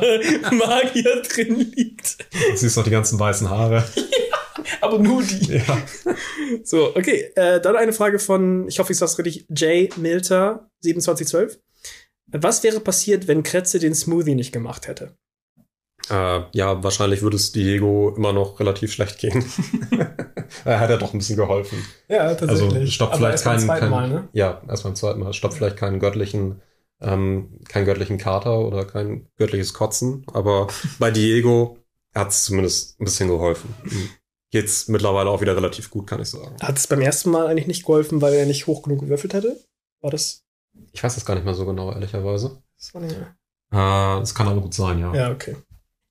[0.52, 2.18] Magier drin liegt.
[2.50, 3.84] Du siehst noch die ganzen weißen Haare.
[4.80, 5.56] Aber nur die.
[5.56, 5.78] Ja.
[6.64, 7.30] So, okay.
[7.34, 11.58] Äh, dann eine Frage von, ich hoffe, ich sag's richtig, Jay Milter, 2712.
[12.32, 15.16] Was wäre passiert, wenn Kretze den Smoothie nicht gemacht hätte?
[16.08, 19.44] Äh, ja, wahrscheinlich würde es Diego immer noch relativ schlecht gehen.
[20.64, 21.84] er hat ja doch ein bisschen geholfen.
[22.08, 24.28] Ja, Also stoppt vielleicht keinen, keinen Mal, ne?
[24.32, 26.62] ja, erst beim zweiten Mal, stoppt vielleicht keinen göttlichen,
[27.00, 31.78] ähm, keinen göttlichen Kater oder kein göttliches Kotzen, aber bei Diego
[32.14, 33.74] hat es zumindest ein bisschen geholfen.
[34.50, 36.56] Geht's mittlerweile auch wieder relativ gut, kann ich sagen.
[36.60, 39.60] Hat es beim ersten Mal eigentlich nicht geholfen, weil er nicht hoch genug gewürfelt hätte?
[40.00, 40.42] War das?
[40.92, 42.60] Ich weiß das gar nicht mehr so genau, ehrlicherweise.
[42.76, 43.26] das war nicht Äh,
[43.70, 45.14] das kann aber gut sein, ja.
[45.14, 45.56] ja, okay.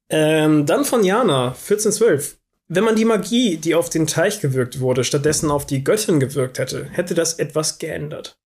[0.10, 2.38] Ähm, dann von Jana, 1412.
[2.68, 6.60] Wenn man die Magie, die auf den Teich gewirkt wurde, stattdessen auf die Göttin gewirkt
[6.60, 8.38] hätte, hätte das etwas geändert.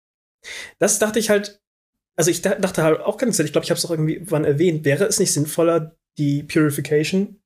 [0.79, 1.61] Das dachte ich halt,
[2.17, 4.45] also ich da- dachte halt auch ganz ich glaube, ich habe es auch irgendwie wann
[4.45, 7.41] erwähnt, wäre es nicht sinnvoller, die Purification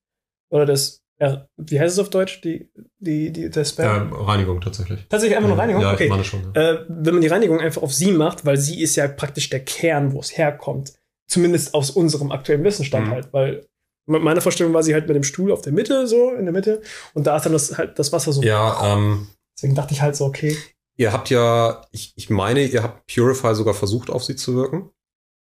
[0.51, 3.87] oder das, ja, wie heißt es auf Deutsch, die, die, die, der Spell?
[3.87, 5.07] Ja, Reinigung tatsächlich.
[5.09, 5.83] Tatsächlich einfach nur Reinigung?
[5.83, 6.05] Ja, okay.
[6.05, 6.53] ich meine schon.
[6.55, 6.73] Ja.
[6.73, 9.61] äh, wenn man die Reinigung einfach auf sie macht, weil sie ist ja praktisch der
[9.65, 10.93] Kern, wo es herkommt.
[11.27, 13.11] Zumindest aus unserem aktuellen Wissensstand Mhm.
[13.13, 13.67] halt, weil
[14.07, 16.83] meine Vorstellung war sie halt mit dem Stuhl auf der Mitte, so in der Mitte,
[17.15, 18.43] und da ist dann das, halt das Wasser so.
[18.43, 20.57] Ja, ähm, Deswegen dachte ich halt so, okay.
[20.97, 24.91] ihr habt ja, ich, ich meine, ihr habt Purify sogar versucht, auf sie zu wirken.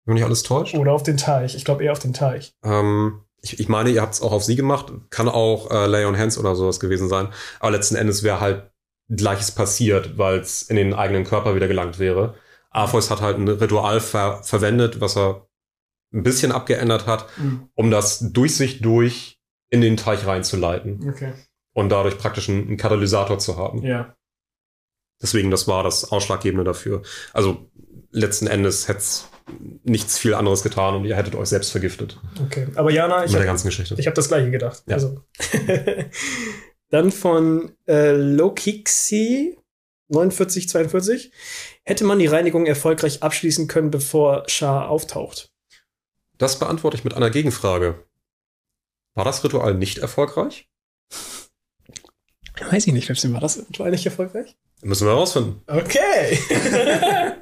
[0.05, 0.75] Wenn mich alles täuscht.
[0.75, 1.55] Oder auf den Teich.
[1.55, 2.53] Ich glaube eher auf den Teich.
[2.63, 4.91] Ähm, ich, ich meine, ihr habt es auch auf sie gemacht.
[5.11, 7.27] Kann auch äh, Lay on Hands oder sowas gewesen sein.
[7.59, 8.71] Aber letzten Endes wäre halt
[9.09, 12.35] Gleiches passiert, weil es in den eigenen Körper wieder gelangt wäre.
[12.71, 15.48] Arpheus hat halt ein Ritual ver verwendet, was er
[16.13, 17.27] ein bisschen abgeändert hat,
[17.75, 21.33] um das durch sich durch in den Teich reinzuleiten Okay.
[21.73, 23.83] und dadurch praktisch einen, einen Katalysator zu haben.
[23.83, 24.15] Ja.
[25.21, 27.03] Deswegen, das war das Ausschlaggebende dafür.
[27.33, 27.69] Also
[28.11, 29.27] letzten Endes hätte es
[29.83, 32.67] nichts viel anderes getan und ihr hättet euch selbst vergiftet Okay.
[32.75, 33.95] Aber Jana, ich habe ganzen Geschichte.
[33.97, 34.83] ich hab das gleiche gedacht.
[34.87, 34.95] Ja.
[34.95, 35.23] Also.
[36.89, 39.57] Dann von äh, Lokixi
[40.11, 41.31] 4942.
[41.83, 45.48] Hätte man die Reinigung erfolgreich abschließen können, bevor Shah auftaucht?
[46.39, 48.03] Das beantworte ich mit einer Gegenfrage.
[49.13, 50.67] War das Ritual nicht erfolgreich?
[52.71, 54.57] Weiß ich nicht, Schlipschen, war das Ritual nicht erfolgreich?
[54.81, 55.61] Müssen wir herausfinden.
[55.67, 56.39] Okay.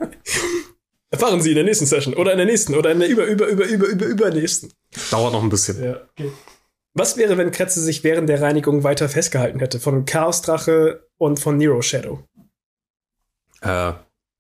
[1.10, 3.48] Erfahren Sie in der nächsten Session oder in der nächsten oder in der über, über,
[3.48, 4.74] über, über, über, übernächsten.
[5.12, 5.82] Dauert noch ein bisschen.
[5.82, 6.32] Ja, okay.
[6.94, 9.80] Was wäre, wenn Kretze sich während der Reinigung weiter festgehalten hätte?
[9.80, 12.24] Von Chaos-Drache und von Nero Shadow.
[13.62, 13.94] Äh,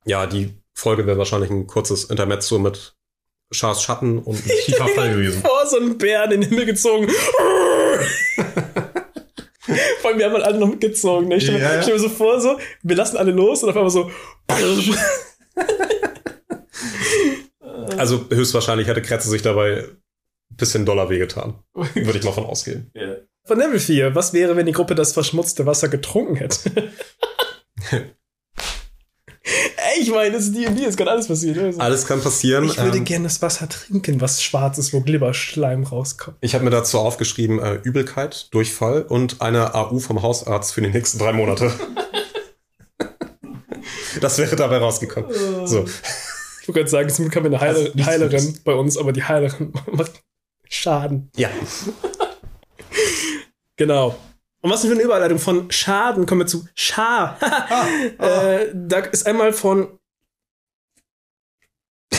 [0.06, 2.97] ja, die Folge wäre wahrscheinlich ein kurzes Intermezzo mit
[3.52, 5.44] Schars Schatten und ein tiefer Fall gewesen.
[5.46, 7.08] Oh, so ein Bär in den Himmel gezogen.
[10.02, 11.28] Vor allem, wir haben halt alle noch mitgezogen.
[11.28, 11.36] Ne?
[11.38, 11.82] Ich stell, mir- Ja, ja.
[11.82, 14.10] stell mir so vor, so, wir lassen alle los und auf einmal so.
[17.98, 19.86] Also höchstwahrscheinlich hätte Kretze sich dabei
[20.52, 21.56] ein bisschen doller wehgetan.
[21.74, 22.92] Würde ich mal von ausgehen.
[23.48, 26.92] Von Level 4, was wäre, wenn die Gruppe das verschmutzte Wasser getrunken hätte?
[30.00, 31.66] Ich meine, das ist D&D, es kann alles passieren.
[31.66, 31.80] Also.
[31.80, 32.64] Alles kann passieren.
[32.66, 36.38] Ich würde Ähm, gerne das Wasser trinken, was schwarz ist, wo Glibberschleim rauskommt.
[36.42, 40.90] ich habe mir dazu aufgeschrieben, äh, Übelkeit, Durchfall und eine AU vom Hausarzt für die
[40.90, 41.72] nächsten drei Monate.
[44.22, 45.30] das wäre dabei rausgekommen.
[45.66, 45.86] So.
[46.62, 49.14] Ich wollte gerade sagen, zum Glück haben wir eine Heile Also Heilerin bei uns, aber
[49.14, 50.24] die Heilerin macht
[50.70, 51.32] Schaden.
[51.38, 51.50] Ja.
[53.78, 54.18] Genau.
[54.62, 57.38] Und was denn für eine Überleitung von Schaden kommen wir zu Schar.
[58.20, 60.00] äh, da ist einmal von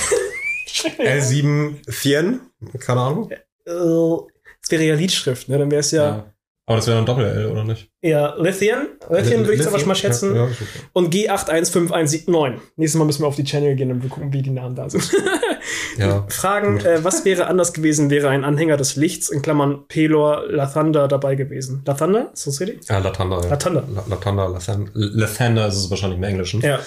[0.98, 2.40] L7 Thien,
[2.80, 3.30] keine Ahnung.
[3.30, 5.58] Äh, Das wäre ja Liedschrift, ne?
[5.58, 6.32] Dann wäre es ja,
[6.68, 7.88] Aber das wäre ein Doppel-L, oder nicht?
[8.02, 8.88] eher Lithium.
[9.08, 10.36] Lithium würde ich jetzt aber schon mal schätzen.
[10.36, 10.50] Ja, ja.
[10.92, 12.58] Und G81519.
[12.76, 14.88] Nächstes Mal müssen wir auf die Channel gehen und wir gucken, wie die Namen da
[14.90, 15.10] sind.
[15.98, 16.26] ja.
[16.28, 21.08] Fragen, äh, was wäre anders gewesen, wäre ein Anhänger des Lichts, in Klammern Pelor Lathander
[21.08, 21.82] dabei gewesen.
[21.86, 22.30] Lathander?
[22.34, 22.86] Ist das richtig?
[22.88, 23.40] Ja, Latanda.
[23.42, 23.48] Ja.
[23.48, 23.84] Lathander.
[23.94, 26.60] La- Latanda, Lathan- Lathander ist es wahrscheinlich im Englischen.
[26.60, 26.78] Ja.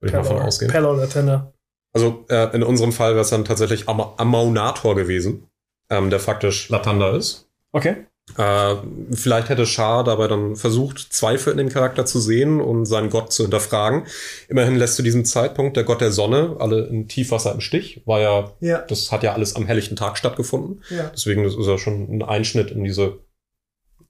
[0.00, 0.72] Würde ich mal von ausgehen.
[0.72, 1.52] Pelor Lathander.
[1.92, 5.46] Also äh, in unserem Fall wäre es dann tatsächlich Am Amaunator gewesen,
[5.88, 7.48] ähm, der faktisch Latanda ist.
[7.72, 8.06] Okay.
[8.36, 8.76] Äh,
[9.12, 13.32] vielleicht hätte Shah dabei dann versucht, Zweifel in dem Charakter zu sehen und seinen Gott
[13.32, 14.06] zu hinterfragen.
[14.48, 18.02] Immerhin lässt zu diesem Zeitpunkt der Gott der Sonne alle in Tiefwasser im Stich.
[18.06, 18.78] War ja, Ja.
[18.82, 20.82] das hat ja alles am helllichten Tag stattgefunden.
[20.90, 21.10] Ja.
[21.10, 23.18] Deswegen ist er schon ein Einschnitt in diese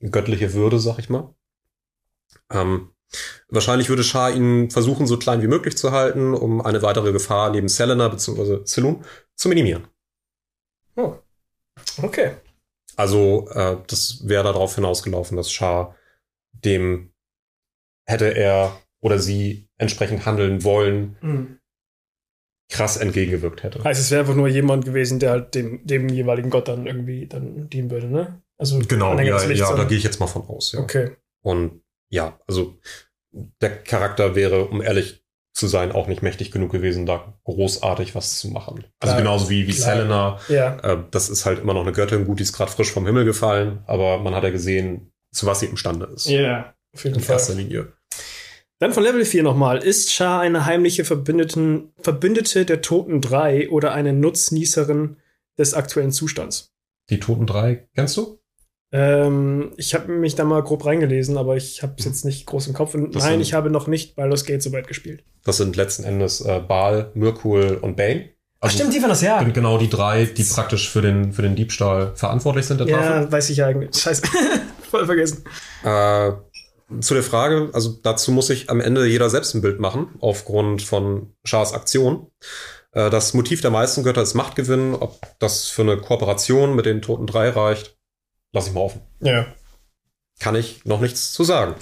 [0.00, 1.34] göttliche Würde, sag ich mal.
[2.50, 2.90] Ähm,
[3.48, 7.50] wahrscheinlich würde Shah ihn versuchen, so klein wie möglich zu halten, um eine weitere Gefahr
[7.50, 8.64] neben Selena bzw.
[8.64, 9.02] Zilun
[9.34, 9.88] zu minimieren.
[10.96, 11.14] Oh.
[12.02, 12.32] Okay.
[12.96, 15.94] Also äh, das wäre darauf hinausgelaufen, dass Shah
[16.52, 17.12] dem
[18.06, 21.58] hätte er oder sie entsprechend handeln wollen, Hm.
[22.70, 23.82] krass entgegengewirkt hätte.
[23.82, 27.26] Heißt, es wäre einfach nur jemand gewesen, der halt dem, dem jeweiligen Gott dann irgendwie
[27.26, 28.42] dann dienen würde, ne?
[28.58, 30.72] Also Genau, ja, ja da gehe ich jetzt mal von aus.
[30.72, 30.80] Ja.
[30.80, 31.16] Okay.
[31.42, 32.78] Und ja, also
[33.32, 35.19] der Charakter wäre, um ehrlich
[35.52, 38.84] zu sein, auch nicht mächtig genug gewesen, da großartig was zu machen.
[39.00, 39.96] Also Klar, genauso wie, wie klar.
[39.96, 40.40] Selena.
[40.48, 40.78] Ja.
[40.78, 42.24] Äh, das ist halt immer noch eine Göttin.
[42.24, 45.60] Gut, die ist gerade frisch vom Himmel gefallen, aber man hat ja gesehen, zu was
[45.60, 46.26] sie imstande ist.
[46.26, 46.74] Ja.
[46.94, 47.34] Auf jeden In Fall.
[47.36, 47.92] erster Linie.
[48.78, 49.78] Dann von Level 4 nochmal.
[49.78, 55.16] Ist Shah eine heimliche Verbündeten, Verbündete der Toten 3 oder eine Nutznießerin
[55.58, 56.72] des aktuellen Zustands?
[57.10, 58.39] Die Toten drei, kennst du?
[58.92, 62.66] Ähm, ich habe mich da mal grob reingelesen, aber ich habe es jetzt nicht groß
[62.68, 62.94] im Kopf.
[62.94, 65.22] Und Das nein, sind- ich habe noch nicht Baldur's Gate so weit gespielt.
[65.44, 68.30] Das sind letzten Endes äh, Baal, Mirkul und Bane.
[68.62, 69.38] Also die waren das, ja.
[69.38, 73.22] sind genau die drei, die praktisch für den, für den Diebstahl verantwortlich sind der Tafel.
[73.22, 73.96] Ja, weiß ich ja eigentlich.
[73.96, 74.22] Scheiße.
[74.90, 75.44] Voll vergessen.
[75.82, 76.32] Äh,
[77.00, 80.82] zu der Frage, also dazu muss sich am Ende jeder selbst ein Bild machen, aufgrund
[80.82, 82.26] von Schars Aktion.
[82.92, 84.94] Äh, das Motiv der meisten Götter ist Machtgewinn.
[84.94, 87.96] Ob das für eine Kooperation mit den Toten Drei reicht,
[88.52, 89.02] lasse ich mal offen.
[89.20, 89.46] Ja.
[90.38, 91.74] Kann ich noch nichts zu sagen.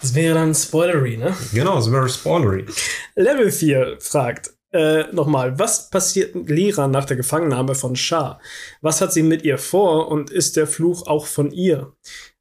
[0.00, 1.34] Das wäre dann Spoilery, ne?
[1.52, 2.66] Genau, es wäre spoilery.
[3.14, 8.40] Level 4 fragt äh, nochmal, was passiert mit Lira nach der Gefangennahme von Shah?
[8.82, 11.94] Was hat sie mit ihr vor und ist der Fluch auch von ihr?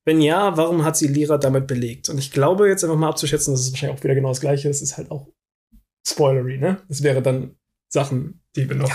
[0.03, 2.09] Wenn ja, warum hat sie Lira damit belegt?
[2.09, 4.67] Und ich glaube, jetzt einfach mal abzuschätzen, das ist wahrscheinlich auch wieder genau das Gleiche.
[4.67, 5.27] Das ist halt auch
[6.05, 6.81] Spoilery, ne?
[6.87, 7.55] Das wäre dann
[7.91, 8.91] Sachen, die wir noch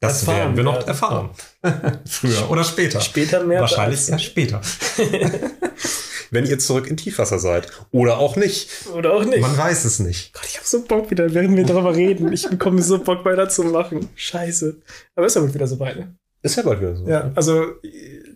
[0.00, 1.30] Das Erfahren werden wir noch erfahren.
[2.06, 3.00] Früher oder später.
[3.00, 3.60] später mehr.
[3.60, 4.62] Wahrscheinlich erst später.
[6.30, 7.70] Wenn ihr zurück in Tiefwasser seid.
[7.90, 8.70] Oder auch nicht.
[8.94, 9.40] Oder auch nicht.
[9.40, 10.32] Man weiß es nicht.
[10.32, 12.32] Gott, ich hab so Bock wieder, während wir darüber reden.
[12.32, 14.08] Ich bekomme so Bock weiterzumachen.
[14.14, 14.80] Scheiße.
[15.16, 16.16] Aber ist ja bald wieder so weit, ne?
[16.42, 17.06] Ist ja bald wieder so.
[17.06, 17.74] Ja, also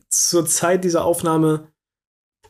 [0.08, 1.68] zur Zeit dieser Aufnahme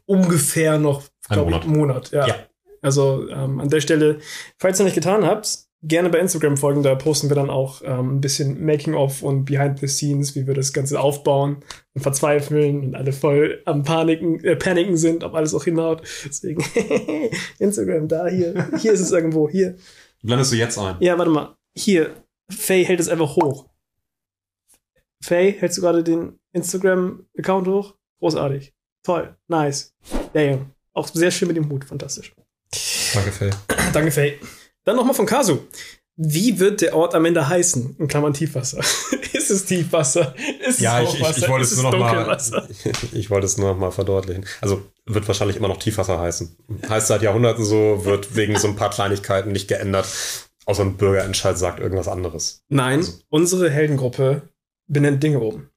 [0.06, 1.64] ungefähr noch, glaube ich, Monat.
[1.64, 2.10] einen Monat.
[2.10, 2.26] Ja.
[2.26, 2.34] Ja.
[2.82, 4.18] Also ähm, an der Stelle,
[4.58, 6.82] falls ihr noch nicht getan habt, gerne bei Instagram folgen.
[6.82, 10.54] Da posten wir dann auch ähm, ein bisschen Making-of und Behind the Scenes, wie wir
[10.54, 11.58] das Ganze aufbauen
[11.94, 16.02] und verzweifeln und alle voll am Paniken, äh, Paniken sind, ob alles auch hinhaut.
[16.24, 16.64] Deswegen
[17.58, 18.70] Instagram da, hier.
[18.78, 19.76] Hier ist es irgendwo, hier.
[20.22, 20.96] Blendest du jetzt ein?
[21.00, 21.56] Ja, warte mal.
[21.76, 22.14] Hier.
[22.50, 23.66] Faye hält es einfach hoch.
[25.22, 27.94] Faye, hältst du gerade den Instagram-Account hoch?
[28.20, 28.74] Großartig.
[29.02, 29.36] Toll.
[29.48, 29.94] Nice.
[30.32, 30.72] Damn.
[30.92, 31.84] Auch sehr schön mit dem Hut.
[31.84, 32.34] Fantastisch.
[33.14, 33.50] Danke, Faye.
[33.92, 34.38] Danke, Faye.
[34.84, 35.58] Dann nochmal von Kasu.
[36.16, 37.96] Wie wird der Ort am Ende heißen?
[37.98, 38.78] In Klammern Tiefwasser.
[39.32, 40.34] ist es Tiefwasser?
[40.66, 42.68] Ist Ja, es ich, ich, ich wollte es nur noch mal, Dunkelwasser?
[43.12, 44.46] ich wollte es nur noch mal verdeutlichen.
[44.60, 46.56] Also wird wahrscheinlich immer noch Tiefwasser heißen.
[46.88, 50.06] Heißt seit Jahrhunderten so, wird wegen so ein paar Kleinigkeiten nicht geändert.
[50.66, 52.62] Außer ein Bürgerentscheid sagt irgendwas anderes.
[52.68, 54.48] Nein, Also- unsere Heldengruppe
[54.86, 55.68] benennt Dinge um.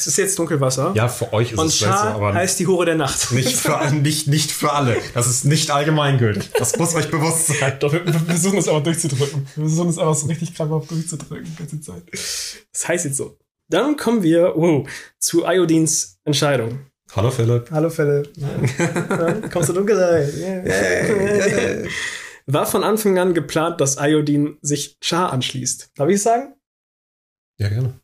[0.00, 0.92] Es ist jetzt Dunkelwasser.
[0.96, 3.32] Ja, für euch ist und es so, Schar aber heißt die Hure der Nacht.
[3.32, 4.96] nicht für, alle- nicht, nicht für alle.
[5.12, 6.50] Das ist nicht allgemeingültig.
[6.58, 7.76] Das muss euch bewusst sein.
[7.80, 9.46] Doch, wir, wir versuchen es aber durchzudrücken.
[9.56, 12.02] Wir versuchen es aber so richtig krampfhaft durchzudrücken, die ganze Zeit.
[12.10, 13.36] Das heißt jetzt so.
[13.68, 16.80] Dann kommen wir wow, zu Iodins Entscheidung.
[17.14, 17.70] Hallo Philipp.
[17.70, 18.30] Hallo Philipp.
[18.38, 20.32] Ja, kommst du Dunkelheit?
[20.34, 21.88] Yeah.
[22.46, 25.90] War von Anfang an geplant, dass Iodin sich Char anschließt.
[25.94, 26.54] Darf ich es sagen?
[27.58, 27.99] Ja, gerne.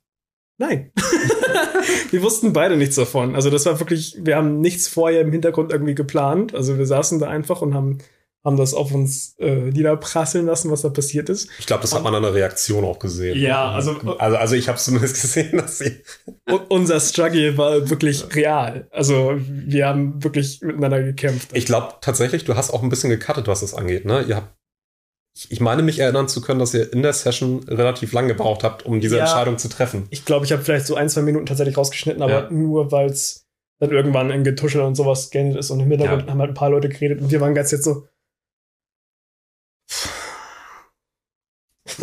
[0.58, 0.90] Nein.
[2.10, 3.34] wir wussten beide nichts davon.
[3.34, 6.54] Also das war wirklich, wir haben nichts vorher im Hintergrund irgendwie geplant.
[6.54, 7.98] Also wir saßen da einfach und haben,
[8.44, 11.48] haben das auf uns äh, niederprasseln lassen, was da passiert ist.
[11.58, 13.38] Ich glaube, das hat man an der Reaktion auch gesehen.
[13.38, 15.96] Ja, also- Also, also ich habe zumindest gesehen, dass sie.
[16.48, 18.88] Und unser Struggle war wirklich real.
[18.92, 21.50] Also wir haben wirklich miteinander gekämpft.
[21.54, 24.04] Ich glaube tatsächlich, du hast auch ein bisschen gecuttet, was das angeht.
[24.04, 24.24] Ne?
[24.28, 24.54] Ihr habt,
[25.50, 28.84] ich, meine mich erinnern zu können, dass ihr in der Session relativ lang gebraucht habt,
[28.86, 29.22] um diese Ja.
[29.24, 30.06] Entscheidung zu treffen.
[30.10, 32.50] Ich glaube, ich habe vielleicht so ein, zwei Minuten tatsächlich rausgeschnitten, aber Ja.
[32.50, 33.44] nur weil es
[33.78, 36.30] dann irgendwann in Getuschel und sowas geendet ist und im Hintergrund Ja.
[36.30, 38.06] haben halt ein paar Leute geredet und wir waren ganz jetzt so,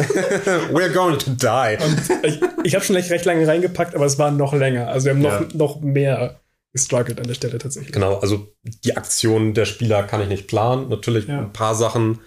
[0.72, 1.78] We're going to die.
[1.84, 4.88] und ich, ich habe schon recht, recht lange reingepackt, aber es war noch länger.
[4.88, 5.48] Also wir haben noch, Ja.
[5.54, 6.40] noch mehr
[6.72, 7.92] gestruggelt an der Stelle tatsächlich.
[7.92, 8.48] Genau, also
[8.84, 10.90] die Aktion der Spieler kann ich nicht planen.
[10.90, 11.40] Natürlich Ja.
[11.40, 12.20] ein paar Sachen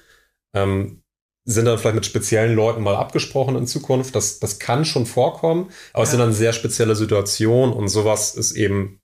[0.57, 1.03] ähm,
[1.49, 4.17] sind dann vielleicht mit speziellen Leuten mal abgesprochen in Zukunft.
[4.17, 6.13] Das, das kann schon vorkommen, aber es Ja.
[6.13, 9.01] sind dann sehr spezielle Situationen und sowas ist eben.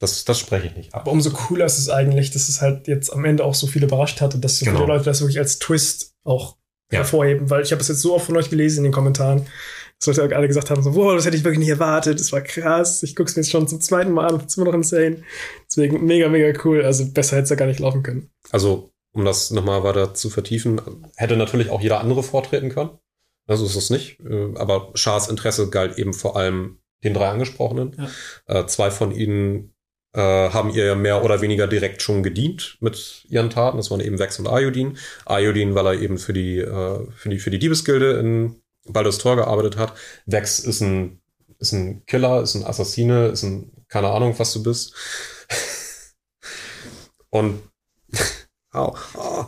[0.00, 1.02] Das, das spreche ich nicht ab.
[1.02, 3.84] Aber umso cooler ist es eigentlich, dass es halt jetzt am Ende auch so viel
[3.84, 4.78] überrascht hat und dass so Genau.
[4.80, 6.56] viele Leute das wirklich als Twist auch
[6.92, 6.98] Ja.
[6.98, 9.46] hervorheben, weil ich habe es jetzt so oft von euch gelesen in den Kommentaren,
[10.04, 12.40] dass Leute alle gesagt haben, so, wow, das hätte ich wirklich nicht erwartet, das war
[12.42, 14.74] krass, ich gucke es mir jetzt schon zum zweiten Mal an, das ist immer noch
[14.74, 15.22] insane.
[15.70, 18.30] Deswegen mega, mega cool, also besser hätte es ja gar nicht laufen können.
[18.50, 20.80] Also, um das nochmal weiter zu vertiefen,
[21.16, 22.90] hätte natürlich auch jeder andere vortreten können.
[23.46, 24.20] Also ist es nicht.
[24.20, 28.10] Äh, Aber Schars Interesse galt eben vor allem den drei Angesprochenen.
[28.46, 29.74] Äh, zwei von ihnen
[30.14, 33.76] äh, haben ihr ja mehr oder weniger direkt schon gedient mit ihren Taten.
[33.76, 34.98] Das waren eben Vex und Iodin.
[35.28, 39.36] Iodin, weil er eben für die, äh, für die, für die Diebesgilde in Baldur's Tor
[39.36, 39.94] gearbeitet hat.
[40.26, 41.20] Vex ist ein,
[41.58, 44.94] ist ein Killer, ist ein Assassine, ist ein, keine Ahnung, was du bist.
[47.30, 47.60] Und
[48.74, 48.94] Au.
[49.14, 49.46] au.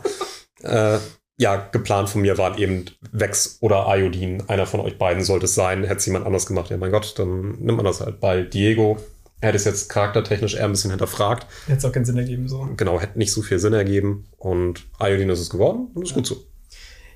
[0.63, 0.99] äh,
[1.39, 4.43] ja, geplant von mir waren eben Vex oder Iodin.
[4.47, 5.83] Einer von euch beiden sollte es sein.
[5.83, 8.19] Hätte es jemand anders gemacht, ja mein Gott, dann nimmt man das halt.
[8.19, 8.97] Bei Diego
[9.39, 11.45] hätte es jetzt charaktertechnisch eher ein bisschen hinterfragt.
[11.67, 12.67] Hätte es auch keinen Sinn ergeben, so.
[12.75, 14.27] Genau, hätte nicht so viel Sinn ergeben.
[14.37, 16.43] Und Iodin ist es geworden und ist gut so.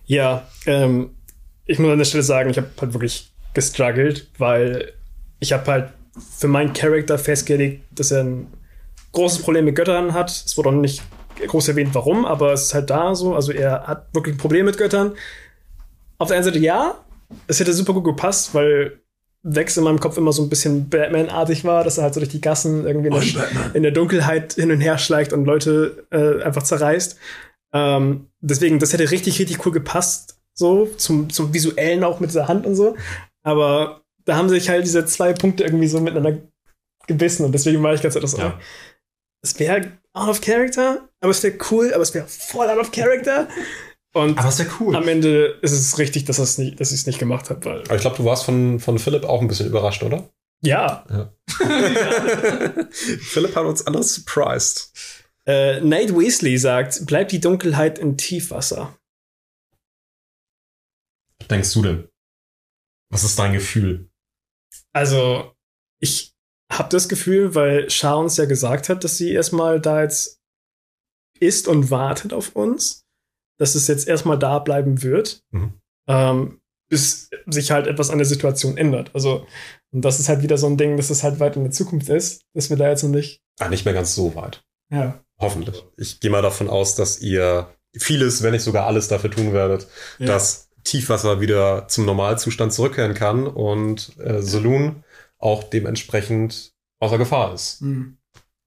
[0.05, 1.15] Ja, ähm,
[1.65, 4.93] ich muss an der Stelle sagen, ich habe halt wirklich gestruggelt, weil
[5.39, 5.93] ich habe halt
[6.37, 8.47] für meinen Charakter festgelegt, dass er ein
[9.13, 10.29] großes Problem mit Göttern hat.
[10.29, 11.01] Es wurde auch nicht
[11.47, 13.35] groß erwähnt, warum, aber es ist halt da so.
[13.35, 15.13] Also er hat wirklich ein Problem mit Göttern.
[16.17, 16.95] Auf der einen Seite ja,
[17.47, 18.99] es hätte super gut gepasst, weil
[19.43, 22.29] Vex in meinem Kopf immer so ein bisschen Batman-artig war, dass er halt so durch
[22.31, 26.43] die Gassen irgendwie in der, in der Dunkelheit hin und her schleicht und Leute äh,
[26.43, 27.17] einfach zerreißt.
[27.73, 32.47] Ähm, deswegen, das hätte richtig, richtig cool gepasst, so zum, zum visuellen auch mit dieser
[32.47, 32.95] Hand und so.
[33.43, 36.37] Aber da haben sich halt diese zwei Punkte irgendwie so miteinander
[37.07, 38.59] gebissen und deswegen war ich ganz etwas, Ja.
[39.41, 42.91] es wäre out of character, aber es wäre cool, aber es wäre voll out of
[42.91, 43.47] character.
[44.13, 44.93] Und Aber ist ja cool.
[44.95, 47.81] am Ende ist es richtig, dass, das nicht, dass ich es nicht gemacht habe, weil
[47.83, 50.29] Aber ich glaube, du warst von, von Philipp auch ein bisschen überrascht, oder?
[50.63, 51.05] ja,
[52.91, 54.91] Philipp hat uns alle surprised.
[55.47, 58.95] äh, Nate Weasley sagt, bleibt die Dunkelheit in Tiefwasser.
[61.39, 62.07] Was denkst du denn?
[63.09, 64.09] Was ist dein Gefühl?
[64.93, 65.53] Also,
[65.99, 66.33] ich
[66.71, 70.40] habe das Gefühl, weil Shah uns ja gesagt hat, dass sie erstmal da jetzt
[71.41, 73.05] ist und wartet auf uns,
[73.59, 75.73] dass es jetzt erstmal da bleiben wird, Mhm.
[76.07, 79.11] ähm, bis sich halt etwas an der Situation ändert.
[79.13, 79.45] Also,
[79.91, 82.09] und das ist halt wieder so ein Ding, dass es halt weit in der Zukunft
[82.09, 83.41] ist, dass wir da jetzt noch nicht.
[83.59, 84.63] Ah, nicht mehr ganz so weit.
[84.91, 85.23] Ja.
[85.39, 85.83] Hoffentlich.
[85.97, 89.87] Ich gehe mal davon aus, dass ihr vieles, wenn nicht sogar alles dafür tun werdet,
[90.19, 90.27] Ja.
[90.27, 95.03] dass Tiefwasser wieder zum Normalzustand zurückkehren kann und äh, Saloon
[95.37, 97.81] auch dementsprechend außer Gefahr ist.
[97.81, 98.17] Mhm.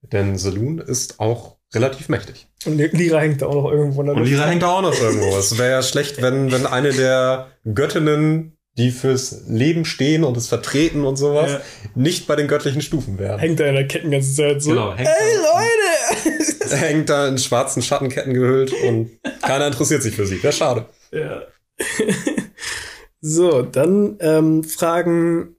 [0.01, 2.47] Denn Saloon ist auch relativ mächtig.
[2.65, 4.23] Und Lira hängt da auch noch irgendwo Und.
[4.23, 5.37] Lira hängt da auch noch irgendwo.
[5.37, 10.47] Es wäre ja schlecht, wenn, wenn eine der Göttinnen, die fürs Leben stehen und es
[10.47, 11.61] vertreten und sowas, Ja.
[11.95, 13.39] nicht bei den göttlichen Stufen wären.
[13.39, 14.71] Hängt da in der Ketten ganze Zeit so.
[14.71, 16.75] Genau, hängt Ey, Leute!
[16.75, 20.41] hängt da in schwarzen Schattenketten gehüllt und keiner interessiert sich für sie.
[20.43, 20.85] Wäre schade.
[21.11, 21.43] Ja.
[23.21, 25.55] so, dann ähm, fragen,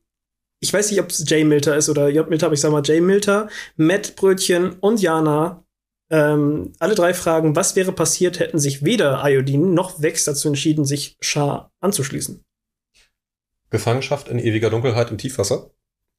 [0.61, 2.29] ich weiß nicht, ob es Jay Milter ist oder J.
[2.29, 5.65] Milter, aber ich sag mal Jay Milter, Matt Brötchen und Jana.
[6.11, 10.85] Ähm, alle drei fragen, was wäre passiert, hätten sich weder Iodine noch Vex dazu entschieden,
[10.85, 12.45] sich Char anzuschließen.
[13.71, 15.71] Gefangenschaft in ewiger Dunkelheit im Tiefwasser.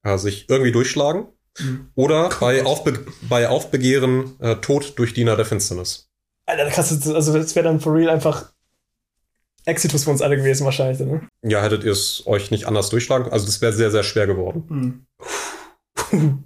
[0.04, 1.28] Also sich irgendwie durchschlagen.
[1.60, 1.89] Mhm.
[1.95, 6.10] Oder bei, Aufbe bei Aufbegehren äh, Tod durch Diener der Finsternis.
[6.45, 8.52] Alter, krass, das- also das wäre dann for real einfach
[9.65, 11.28] Exitus für uns alle gewesen wahrscheinlich, ne?
[11.43, 13.32] Ja, hättet ihr es euch nicht anders durchschlagen?
[13.32, 15.08] Also das wäre sehr, sehr schwer geworden.
[16.12, 16.43] Hm.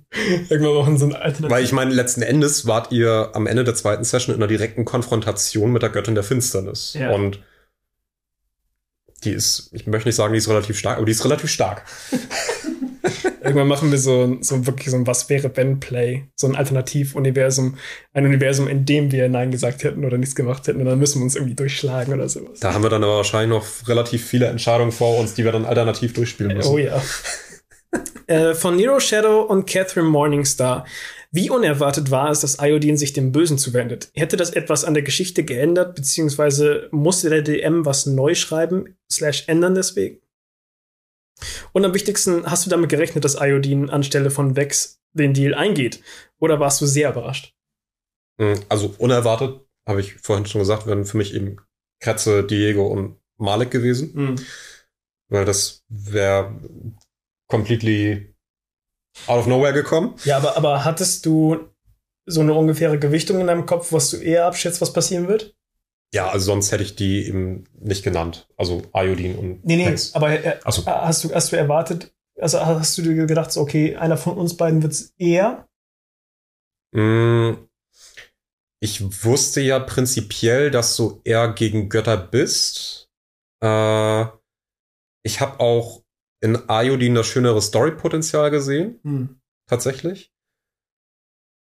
[0.49, 1.49] Irgendwann machen so ein Alternativ.
[1.49, 4.85] Weil ich meine, letzten Endes wart ihr am Ende der zweiten Session in einer direkten
[4.85, 6.95] Konfrontation mit der Göttin der Finsternis.
[6.99, 7.11] Ja.
[7.11, 7.39] Und
[9.23, 11.85] die ist, ich möchte nicht sagen, die ist relativ stark, aber die ist relativ stark.
[13.43, 17.77] Irgendwann machen wir so, so wirklich so ein Was wäre wenn Play, so ein Alternativuniversum,
[18.13, 21.19] ein Universum, in dem wir Nein gesagt hätten oder nichts gemacht hätten und dann müssen
[21.19, 22.59] wir uns irgendwie durchschlagen oder sowas.
[22.59, 25.65] Da haben wir dann aber wahrscheinlich noch relativ viele Entscheidungen vor uns, die wir dann
[25.65, 26.71] alternativ durchspielen müssen.
[26.71, 27.01] Oh ja.
[28.27, 30.85] Äh, von Nero Shadow und Catherine Morningstar.
[31.31, 34.11] Wie unerwartet war es, dass Iodine sich dem Bösen zuwendet?
[34.13, 39.47] Hätte das etwas an der Geschichte geändert, beziehungsweise musste der DM was neu schreiben, slash
[39.47, 40.19] ändern deswegen?
[41.71, 46.01] Und am wichtigsten, hast du damit gerechnet, dass Iodine anstelle von Vex den Deal eingeht?
[46.39, 47.55] Oder warst du sehr überrascht?
[48.37, 51.57] Mm, Also unerwartet, habe ich vorhin schon gesagt, wären für mich eben
[51.99, 54.13] Kretze, Diego und Malik gewesen.
[55.29, 56.59] Weil das wäre
[57.51, 58.33] completely
[59.27, 60.15] out of nowhere gekommen.
[60.25, 61.69] Ja, aber, aber hattest du
[62.25, 65.55] so eine ungefähre Gewichtung in deinem Kopf, was du eher abschätzt, was passieren wird?
[66.13, 68.47] Ja, also sonst hätte ich die eben nicht genannt.
[68.57, 70.13] Also Iodine und Nee, nee, Vex.
[70.15, 70.85] aber äh, so.
[70.85, 74.57] hast, du, hast du erwartet, also hast du dir gedacht, so, okay, einer von uns
[74.57, 75.67] beiden wird's eher?
[76.93, 77.53] Mm,
[78.81, 83.09] Ich wusste ja prinzipiell, dass du eher gegen Götter bist.
[83.63, 84.25] Äh,
[85.23, 86.03] ich habe auch
[86.41, 89.39] in Iodine das schönere Story-Potenzial gesehen, Hm.
[89.67, 90.31] tatsächlich.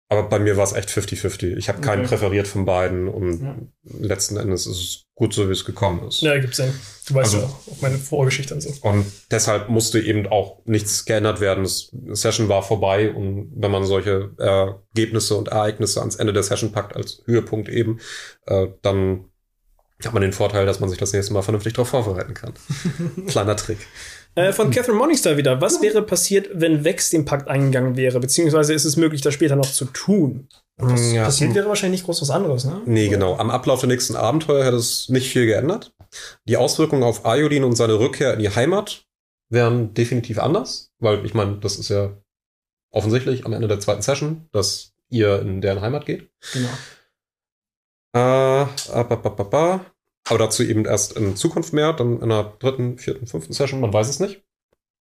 [0.10, 1.58] Aber bei mir war es echt 50-50.
[1.58, 2.10] Ich habe keinen Okay.
[2.10, 3.58] präferiert von beiden und Ja.
[3.84, 6.22] letzten Endes ist es gut so, wie es gekommen ist.
[6.22, 6.74] Ja, gibt's Sinn.
[7.10, 8.72] Du weißt Also- ja auch meine Vorgeschichte und so.
[8.88, 11.64] Und deshalb musste eben auch nichts geändert werden.
[11.64, 16.72] Das Session war vorbei und wenn man solche Ergebnisse und Ereignisse ans Ende der Session
[16.72, 18.00] packt als Höhepunkt eben,
[18.46, 19.27] äh, dann
[20.06, 22.54] hat man den Vorteil, dass man sich das nächste Mal vernünftig darauf vorbereiten kann.
[23.28, 23.80] Kleiner Trick.
[24.36, 25.60] Äh, von Catherine Morningstar wieder.
[25.62, 28.20] Was wäre passiert, wenn Vex den Pakt eingegangen wäre?
[28.20, 30.48] Beziehungsweise ist es möglich, das später noch zu tun?
[30.78, 31.24] Was Ja.
[31.26, 32.82] passiert wäre wahrscheinlich nicht groß was anderes, ne?
[32.86, 33.36] Nee, genau.
[33.38, 35.92] Am Ablauf der nächsten Abenteuer hätte es nicht viel geändert.
[36.46, 39.06] Die Auswirkungen auf Iodine und seine Rückkehr in die Heimat
[39.50, 42.12] wären definitiv anders, weil ich meine, das ist ja
[42.92, 46.30] offensichtlich am Ende der zweiten Session, dass ihr in deren Heimat geht.
[46.54, 46.70] Genau.
[48.18, 49.86] Äh, ba.
[50.30, 53.94] Aber dazu eben erst in Zukunft mehr, dann in der dritten, vierten, fünften Session, man
[53.94, 54.44] weiß es nicht.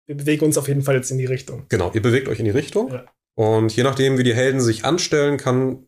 [0.07, 1.65] Wir bewegen uns auf jeden Fall jetzt in die Richtung.
[1.69, 2.91] Genau, ihr bewegt euch in die Richtung.
[2.91, 3.05] Ja.
[3.35, 5.87] Und je nachdem, wie die Helden sich anstellen, kann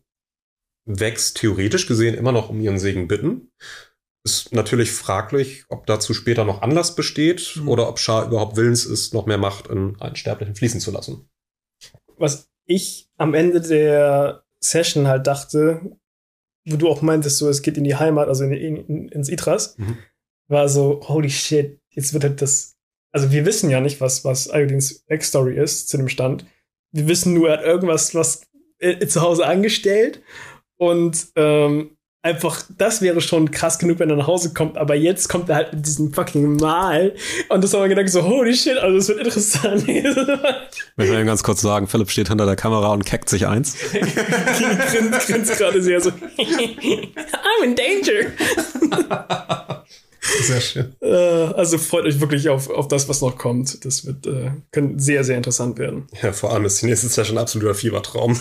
[0.86, 3.50] Vex theoretisch gesehen immer noch um ihren Segen bitten.
[4.24, 7.68] ist natürlich fraglich, ob dazu später noch Anlass besteht Mhm.
[7.68, 11.30] oder ob Shah überhaupt willens ist, noch mehr Macht in einen Sterblichen fließen zu lassen.
[12.16, 15.96] Was ich am Ende der Session halt dachte,
[16.72, 19.76] wo du auch meintest, so es geht in die Heimat, also in, in, ins Idras,
[19.78, 19.98] Mhm.
[20.48, 22.76] war so, holy shit, jetzt wird halt das.
[23.12, 26.44] Also wir wissen ja nicht, was, was Iodins Backstory ist zu dem Stand.
[26.92, 28.42] Wir wissen nur, er hat irgendwas was
[28.78, 30.22] äh, zu Hause angestellt.
[30.76, 34.76] Und ähm, einfach, das wäre schon krass genug, wenn er nach Hause kommt.
[34.76, 37.14] Aber jetzt kommt er halt mit diesem fucking Mal.
[37.48, 39.84] Und das haben wir gedacht, so, holy shit, also das wird interessant.
[41.00, 43.76] Ich will ganz kurz sagen, Philipp steht hinter der Kamera und keckt sich eins.
[43.92, 46.10] grinst, grinst gerade sehr so.
[46.10, 48.32] I'm in danger.
[50.20, 50.96] Sehr schön.
[51.00, 53.84] Äh, also freut euch wirklich auf, auf das, was noch kommt.
[53.84, 56.08] Das wird äh, kann sehr, sehr interessant werden.
[56.20, 58.38] Ja, vor allem ist die nächste Session ein absoluter Fiebertraum.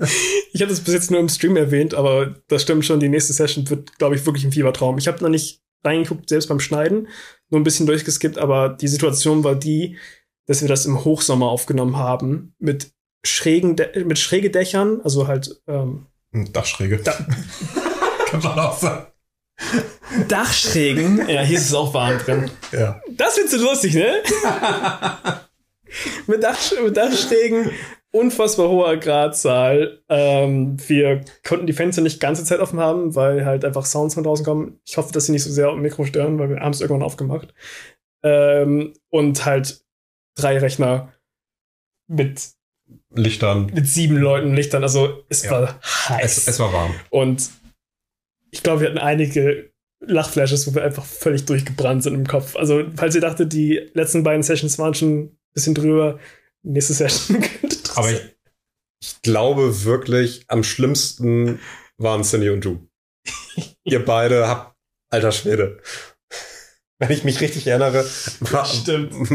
[0.52, 3.00] Ich habe das bis jetzt nur im Stream erwähnt, aber das stimmt schon.
[3.00, 4.98] Die nächste Session wird, glaube ich, wirklich ein Fiebertraum.
[4.98, 7.08] Ich habe noch nicht reingeguckt, selbst beim Schneiden,
[7.50, 9.96] nur ein bisschen durchgeskippt, aber die Situation war die,
[10.46, 12.90] dass wir das im Hochsommer aufgenommen haben mit
[13.24, 16.98] schrägen, De mit schräge Dächern, also halt ähm, Dachschräge.
[16.98, 17.12] Da-
[18.26, 19.06] Kann man auch sagen.
[20.28, 21.18] Dachschrägen.
[21.28, 22.50] Ja, hier ist es auch warm drin.
[22.72, 23.00] Ja.
[23.10, 24.22] Das findest du lustig, ne?
[26.26, 27.70] mit, Dach, mit Dachschrägen,
[28.12, 30.00] unfassbar hoher Gradzahl.
[30.08, 34.24] Ähm, wir konnten die Fenster nicht ganze Zeit offen haben, weil halt einfach Sounds von
[34.24, 34.80] draußen kommen.
[34.86, 37.02] Ich hoffe, dass sie nicht so sehr am Mikro stören, weil wir haben es irgendwann
[37.04, 37.52] aufgemacht.
[38.22, 39.84] Ähm, und halt
[40.36, 41.12] drei Rechner
[42.08, 42.50] mit,
[43.14, 43.66] Lichtern.
[43.74, 44.82] mit sieben Leuten Lichtern.
[44.82, 45.50] Also es Ja.
[45.50, 46.38] war heiß.
[46.38, 46.94] Es, es war warm.
[47.10, 47.50] Und
[48.50, 52.56] ich glaube, wir hatten einige Lachflashes, wo wir einfach völlig durchgebrannt sind im Kopf.
[52.56, 56.18] Also, falls ihr dachtet, die letzten beiden Sessions waren schon ein bisschen drüber,
[56.62, 57.44] nächste Session
[57.98, 58.20] Aber ich,
[59.02, 61.60] ich glaube wirklich, am schlimmsten
[61.98, 62.88] waren Cindy und du.
[63.84, 64.76] Ihr beide habt,
[65.10, 65.80] alter Schwede.
[67.00, 68.04] Wenn ich mich richtig erinnere,
[68.40, 68.66] war,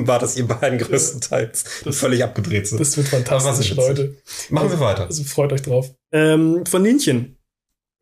[0.06, 2.80] war das ihr beiden größtenteils Das- völlig abgedreht sind.
[2.82, 4.18] Das wird fantastisch, ist Leute.
[4.50, 5.06] Machen wir weiter.
[5.06, 5.90] Also freut euch drauf.
[6.12, 7.38] Ähm, von Ninchen.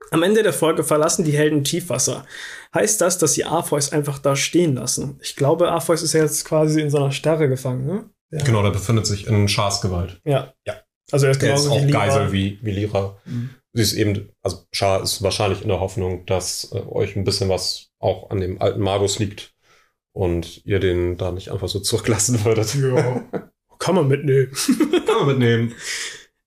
[0.09, 2.25] Am Ende der Folge verlassen die Helden Tiefwasser.
[2.73, 5.19] Heißt das, dass sie Arpheus einfach da stehen lassen?
[5.21, 8.09] Ich glaube, Arpheus ist ja jetzt quasi in so einer Starre gefangen, ne?
[8.31, 8.43] Ja.
[8.43, 10.21] Genau, der befindet sich in Schars Gewalt.
[10.23, 10.53] Ja.
[10.65, 10.75] Ja.
[11.11, 11.91] Also er ist Der ist auch wie.
[11.91, 13.17] Geisel wie, wie Lyra.
[13.25, 13.49] Mhm.
[13.73, 17.49] Sie ist eben, also Char ist wahrscheinlich in der Hoffnung, dass äh, euch ein bisschen
[17.49, 19.53] was auch an dem alten Magus liegt
[20.13, 22.73] und ihr den da nicht einfach so zurücklassen würdet.
[22.75, 23.23] Ja.
[23.79, 24.51] Kann man mitnehmen.
[25.07, 25.75] Kann man mitnehmen.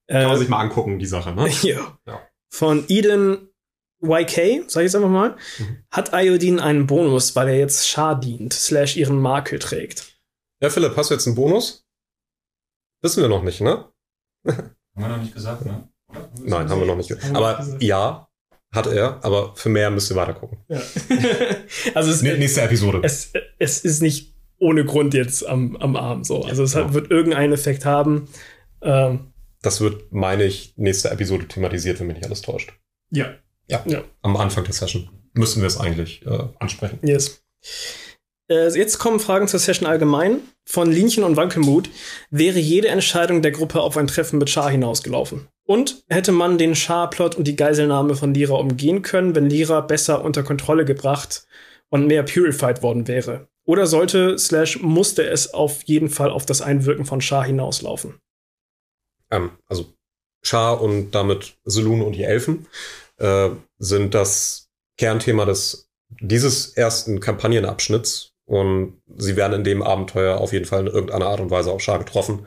[0.07, 1.49] Kann man Äh, sich mal angucken, die Sache, ne?
[1.63, 1.97] Ja.
[2.07, 2.21] Ja.
[2.51, 3.49] Von Eden
[4.01, 5.83] YK, sag ich jetzt einfach mal, Mhm.
[5.91, 10.14] hat Iodine einen Bonus, weil er jetzt Char dient, slash ihren Makel trägt.
[10.65, 11.85] Ja, Philipp, hast du jetzt einen Bonus?
[13.03, 13.85] Wissen wir noch nicht, ne?
[14.47, 15.87] Haben wir noch nicht gesagt, ne?
[16.09, 16.27] Oder?
[16.41, 17.11] Nein, haben wir noch nicht.
[17.11, 17.83] Haben wir Aber gesagt.
[17.83, 18.27] ja,
[18.71, 20.57] hat er, aber für mehr müsst ihr weiter gucken.
[20.67, 20.81] Ja.
[21.93, 23.01] also es, nächste Episode.
[23.03, 26.41] es, es ist nicht ohne Grund jetzt am, am Arm so.
[26.41, 26.93] Also es hat, genau.
[26.95, 28.27] wird irgendeinen Effekt haben.
[28.81, 32.73] Ähm, Das wird, meine ich, nächste Episode thematisiert, wenn mich nicht alles täuscht.
[33.85, 34.03] ja.
[34.23, 36.97] Am Anfang der Session müssen wir es eigentlich äh, ansprechen.
[37.03, 37.43] Yes.
[38.49, 40.41] Äh, jetzt kommen Fragen zur Session allgemein.
[40.65, 41.89] Von Linchen und Wankelmut
[42.29, 45.47] wäre jede Entscheidung der Gruppe auf ein Treffen mit Char hinausgelaufen.
[45.65, 50.23] Und hätte man den Char-Plot und die Geiselnahme von Lyra umgehen können, wenn Lyra besser
[50.23, 51.47] unter Kontrolle gebracht
[51.89, 53.47] und mehr purified worden wäre?
[53.65, 58.19] Oder sollte, slash, musste es auf jeden Fall auf das Einwirken von Char hinauslaufen?
[59.31, 59.93] Ähm, also
[60.43, 62.67] Char und damit Selune und die Elfen
[63.17, 65.89] äh, sind das Kernthema des
[66.21, 71.39] dieses ersten Kampagnenabschnitts und sie werden in dem Abenteuer auf jeden Fall in irgendeiner Art
[71.39, 72.45] und Weise auf Char getroffen,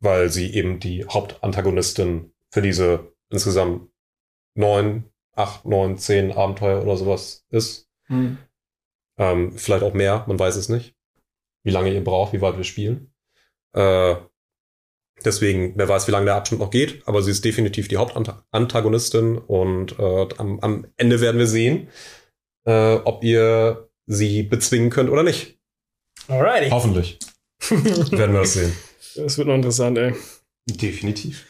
[0.00, 3.90] weil sie eben die Hauptantagonistin für diese insgesamt
[4.54, 7.90] neun, acht, neun, zehn Abenteuer oder sowas ist.
[9.18, 10.94] Ähm, vielleicht auch mehr, man weiß es nicht.
[11.62, 13.12] Wie lange ihr braucht, wie weit wir spielen.
[13.74, 14.16] Äh,
[15.24, 19.38] deswegen, wer weiß, wie lange der Abschnitt noch geht, aber sie ist definitiv die Hauptantagonistin
[19.38, 21.88] und äh, am, am Ende werden wir sehen,
[22.64, 25.58] äh, ob ihr sie bezwingen könnt oder nicht.
[26.28, 26.70] Alrighty.
[26.70, 27.18] Hoffentlich
[27.70, 28.72] werden wir das sehen.
[29.16, 30.14] Das wird noch interessant, ey.
[30.68, 31.46] Definitiv.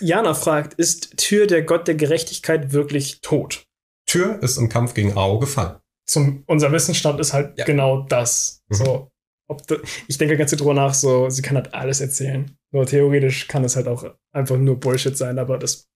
[0.00, 3.64] Jana fragt, ist Tür der Gott der Gerechtigkeit wirklich tot?
[4.06, 5.76] Tür ist im Kampf gegen Ao gefallen.
[6.08, 7.64] zum, unser Wissensstand ist halt Ja.
[7.64, 8.62] genau das.
[8.68, 8.74] Mhm.
[8.74, 9.10] So,
[9.48, 9.76] ob da,
[10.08, 12.56] ich denke ganz drüber nach, so, sie kann halt alles erzählen.
[12.72, 15.88] Nur theoretisch kann es halt auch einfach nur Bullshit sein, aber das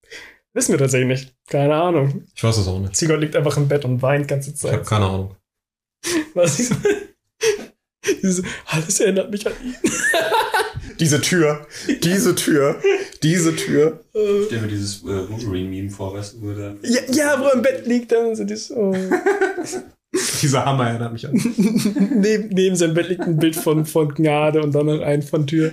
[0.53, 1.35] wissen wir tatsächlich nicht.
[1.49, 2.25] Keine Ahnung.
[2.35, 2.95] Ich weiß es auch nicht.
[2.97, 4.87] Ziegert liegt einfach im Bett und weint ganze Ich habe Zeit.
[4.87, 5.37] keine Ahnung.
[6.35, 6.75] Was so,
[8.23, 9.75] diese, alles erinnert mich an ihn.
[10.99, 11.67] Diese Tür,
[12.03, 12.79] diese Tür,
[13.23, 14.01] Diese Tür.
[14.13, 17.55] Ich stell mir dieses äh, Wolverine-Meme vor, weißt du, wo der Ja, ja, wo er
[17.55, 18.93] im Bett liegt, dann so dieses, oh.
[20.43, 21.33] Dieser Hammer erinnert mich an.
[22.17, 25.47] neben, neben seinem Bett liegt ein Bild von, von Gnade und dann noch ein von
[25.47, 25.73] Tür.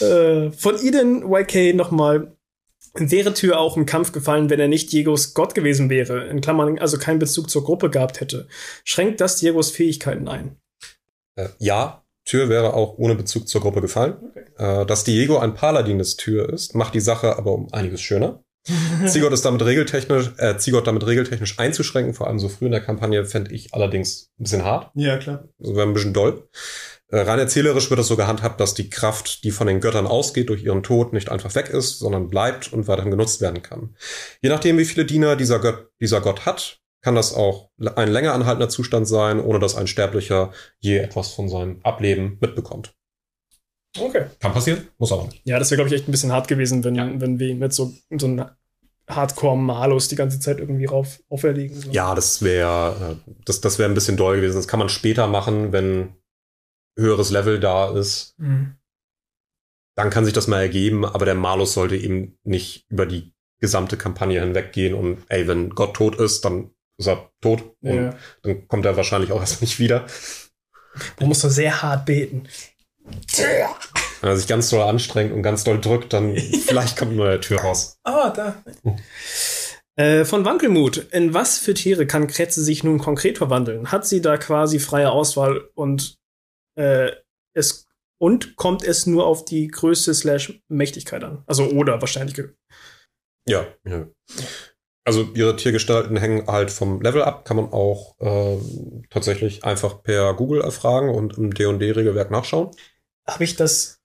[0.00, 2.36] äh, von Eden YK nochmal.
[2.96, 6.78] Wäre Tür auch im Kampf gefallen, wenn er nicht Diegos Gott gewesen wäre, in Klammern
[6.78, 8.46] also keinen Bezug zur Gruppe gehabt hätte.
[8.84, 10.56] Schränkt das Diegos Fähigkeiten ein?
[11.36, 14.16] Äh, ja, Tür wäre auch ohne Bezug zur Gruppe gefallen.
[14.56, 18.44] Äh, dass Diego ein Paladin des Tür ist, macht die Sache aber um einiges schöner.
[19.06, 22.80] Zigott ist damit regeltechnisch, äh, Zigott damit regeltechnisch einzuschränken, vor allem so früh in der
[22.80, 24.90] Kampagne, fände ich allerdings ein bisschen hart.
[24.94, 25.48] Ja, klar.
[25.60, 26.48] Also wäre ein bisschen doll.
[27.08, 30.48] Äh, rein erzählerisch wird es so gehandhabt, dass die Kraft, die von den Göttern ausgeht,
[30.48, 33.94] durch ihren Tod nicht einfach weg ist, sondern bleibt und weiterhin genutzt werden kann.
[34.40, 38.32] Je nachdem, wie viele Diener dieser Gott, dieser Gott hat, kann das auch ein länger
[38.32, 42.94] anhaltender Zustand sein, ohne dass ein Sterblicher je etwas von seinem Ableben mitbekommt.
[43.98, 44.24] Okay.
[44.40, 45.42] Kann passieren, muss aber nicht.
[45.44, 47.08] Ja, das wäre, glaube ich, echt ein bisschen hart gewesen, wenn, Ja.
[47.20, 48.44] wenn wir ihm jetzt so, so einen
[49.08, 51.78] Hardcore-Malus die ganze Zeit irgendwie rauf auferlegen.
[51.78, 51.90] So.
[51.90, 54.56] Ja, das wäre äh, das, das wäre ein bisschen doll gewesen.
[54.56, 56.14] Das kann man später machen, wenn
[56.96, 58.34] höheres Level da ist.
[58.38, 58.76] Mhm.
[59.96, 63.96] Dann kann sich das mal ergeben, aber der Malus sollte eben nicht über die gesamte
[63.96, 68.16] Kampagne hinweggehen und ey, wenn Gott tot ist, dann ist er tot und Ja.
[68.42, 70.06] dann kommt er wahrscheinlich auch erst nicht wieder.
[71.18, 72.48] Man muss so sehr hart beten.
[74.20, 76.36] Wenn er sich ganz doll anstrengt und ganz doll drückt, dann
[76.66, 77.98] vielleicht kommt nur der Tür raus.
[78.04, 78.62] Ah, da.
[78.82, 78.96] Oh.
[79.96, 80.96] Äh, von Wankelmut.
[81.12, 83.92] In was für Tiere kann Kretze sich nun konkret verwandeln?
[83.92, 86.16] Hat sie da quasi freie Auswahl und
[86.76, 87.12] äh,
[87.54, 87.86] es
[88.18, 91.42] und kommt es nur auf die Größe slash Mächtigkeit an?
[91.46, 92.36] Also oder wahrscheinlich.
[93.48, 94.06] Ja, ja.
[95.06, 98.56] Also ihre Tiergestalten hängen halt vom Level ab, kann man auch äh,
[99.10, 102.70] tatsächlich einfach per Google erfragen und im D&D-Regelwerk nachschauen.
[103.28, 104.00] Habe ich das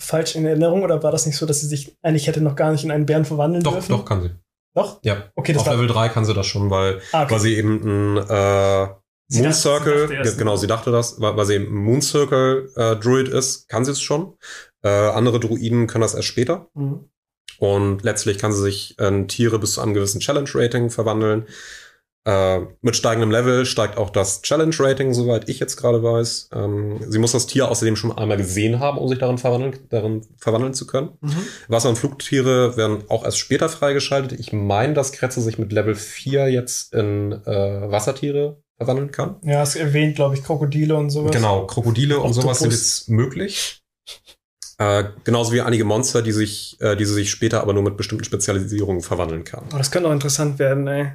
[0.00, 2.70] falsch in Erinnerung oder war das nicht so, dass sie sich eigentlich hätte noch gar
[2.70, 3.90] nicht in einen Bären verwandeln Doch, dürfen?
[3.90, 4.30] doch, kann sie.
[4.76, 5.00] Doch?
[5.02, 7.32] Ja, Okay, das auf Level 3 kann sie das schon, weil, ah, okay.
[7.32, 8.88] weil sie eben ein äh,
[9.28, 12.02] Sie Moon dachte- sie Circle, dachte erst- ge- genau, sie dachte das, weil, sie Moon
[12.02, 14.34] Circle äh, Druid ist, kann sie es schon.
[14.82, 16.68] Äh, andere Druiden können das erst später.
[16.74, 17.08] Mhm.
[17.58, 21.46] Und letztlich kann sie sich in Tiere bis zu einem gewissen Challenge-Rating verwandeln.
[22.26, 26.48] Äh, mit steigendem Level steigt auch das Challenge-Rating, soweit ich jetzt gerade weiß.
[26.54, 30.26] Ähm, sie muss das Tier außerdem schon einmal gesehen haben, um sich darin verwandeln, darin
[30.38, 31.10] verwandeln zu können.
[31.20, 31.36] Mhm.
[31.68, 34.38] Wasser- und Flugtiere werden auch erst später freigeschaltet.
[34.40, 39.36] Ich meine, dass Kretze sich mit Level 4 jetzt in äh, Wassertiere verwandeln kann.
[39.42, 41.32] Ja, es erwähnt, glaube ich, Krokodile und sowas.
[41.32, 43.80] Genau, Krokodile und sowas sind jetzt möglich.
[44.78, 47.96] Äh, genauso wie einige Monster, die sich, äh, die sie sich später aber nur mit
[47.96, 49.64] bestimmten Spezialisierungen verwandeln kann.
[49.72, 51.12] Oh, das könnte auch interessant werden, ey.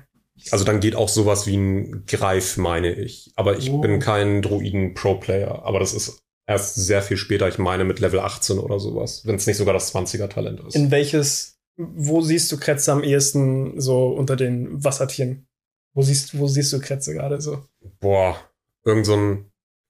[0.51, 3.33] Also dann geht auch sowas wie ein Greif, meine ich.
[3.35, 3.79] Aber ich Oh.
[3.79, 5.63] bin kein Druiden-Pro-Player.
[5.65, 7.49] Aber das ist erst sehr viel später.
[7.49, 9.23] Ich meine mit Level 18 oder sowas.
[9.25, 10.75] Wenn es nicht sogar das 20er-Talent ist.
[10.77, 15.45] In welches, wo siehst du Kretze am ehesten so unter den Wassertieren?
[15.93, 17.63] Wo siehst, wo siehst du Kretze gerade so?
[17.99, 18.37] Boah,
[18.85, 19.45] irgend so ein.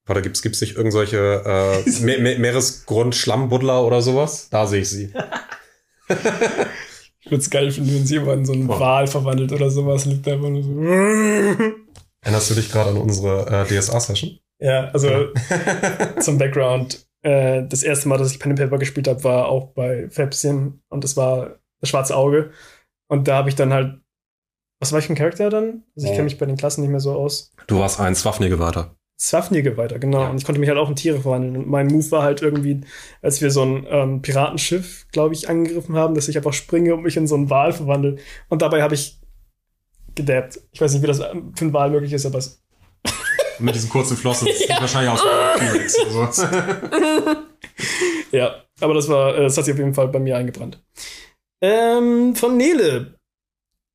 [0.06, 1.42] Warte, gibt's, gibt's nicht irgendwelche
[1.86, 4.48] äh, Me Me Meeresgrund-Schlammbuddler oder sowas?
[4.50, 5.12] Da sehe ich sie.
[7.22, 8.80] Ich würde es geil finden, wenn sie immer in so einen Boah.
[8.80, 10.70] Wal verwandelt oder sowas, liegt da einfach nur so.
[12.22, 14.38] Erinnerst du dich gerade an unsere äh, DSA-Session?
[14.58, 15.28] Ja, also
[16.20, 17.06] zum Background.
[17.22, 20.82] Äh, das erste Mal, dass ich Pen and Paper gespielt habe, war auch bei Fäbschen
[20.88, 22.50] und das war das schwarze Auge.
[23.06, 23.99] Und da habe ich dann halt.
[24.80, 25.84] Was war ich für ein Charakter dann?
[25.94, 27.52] Also ich kenne mich bei den Klassen nicht mehr so aus.
[27.66, 28.96] Du warst ein Swafnir-Geweihter.
[29.20, 30.22] Swafnir weiter, genau.
[30.22, 30.30] Ja.
[30.30, 31.54] Und ich konnte mich halt auch in Tiere verwandeln.
[31.54, 32.80] Und mein Move war halt irgendwie,
[33.20, 37.02] als wir so ein ähm, Piratenschiff, glaube ich, angegriffen haben, dass ich einfach springe und
[37.02, 38.16] mich in so einen Wal verwandle.
[38.48, 39.20] Und dabei habe ich
[40.14, 40.60] gedabbt.
[40.72, 42.62] Ich weiß nicht, wie das ähm, für einen Wal möglich ist, aber es.
[43.58, 44.48] Mit diesen kurzen Flossen.
[44.48, 46.46] Das sieht wahrscheinlich aus wie ein T-Rex oder so.
[48.32, 50.80] Ja, aber das war, äh, das hat sich auf jeden Fall bei mir eingebrannt.
[51.60, 53.16] Ähm, von Nele.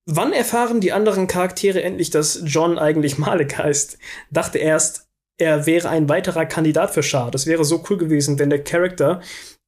[0.08, 3.98] Wann erfahren die anderen Charaktere endlich, dass John eigentlich Malik heißt?
[4.30, 7.32] Dachte erst, er wäre ein weiterer Kandidat für Shah.
[7.32, 9.22] Das wäre so cool gewesen, wenn der Charakter,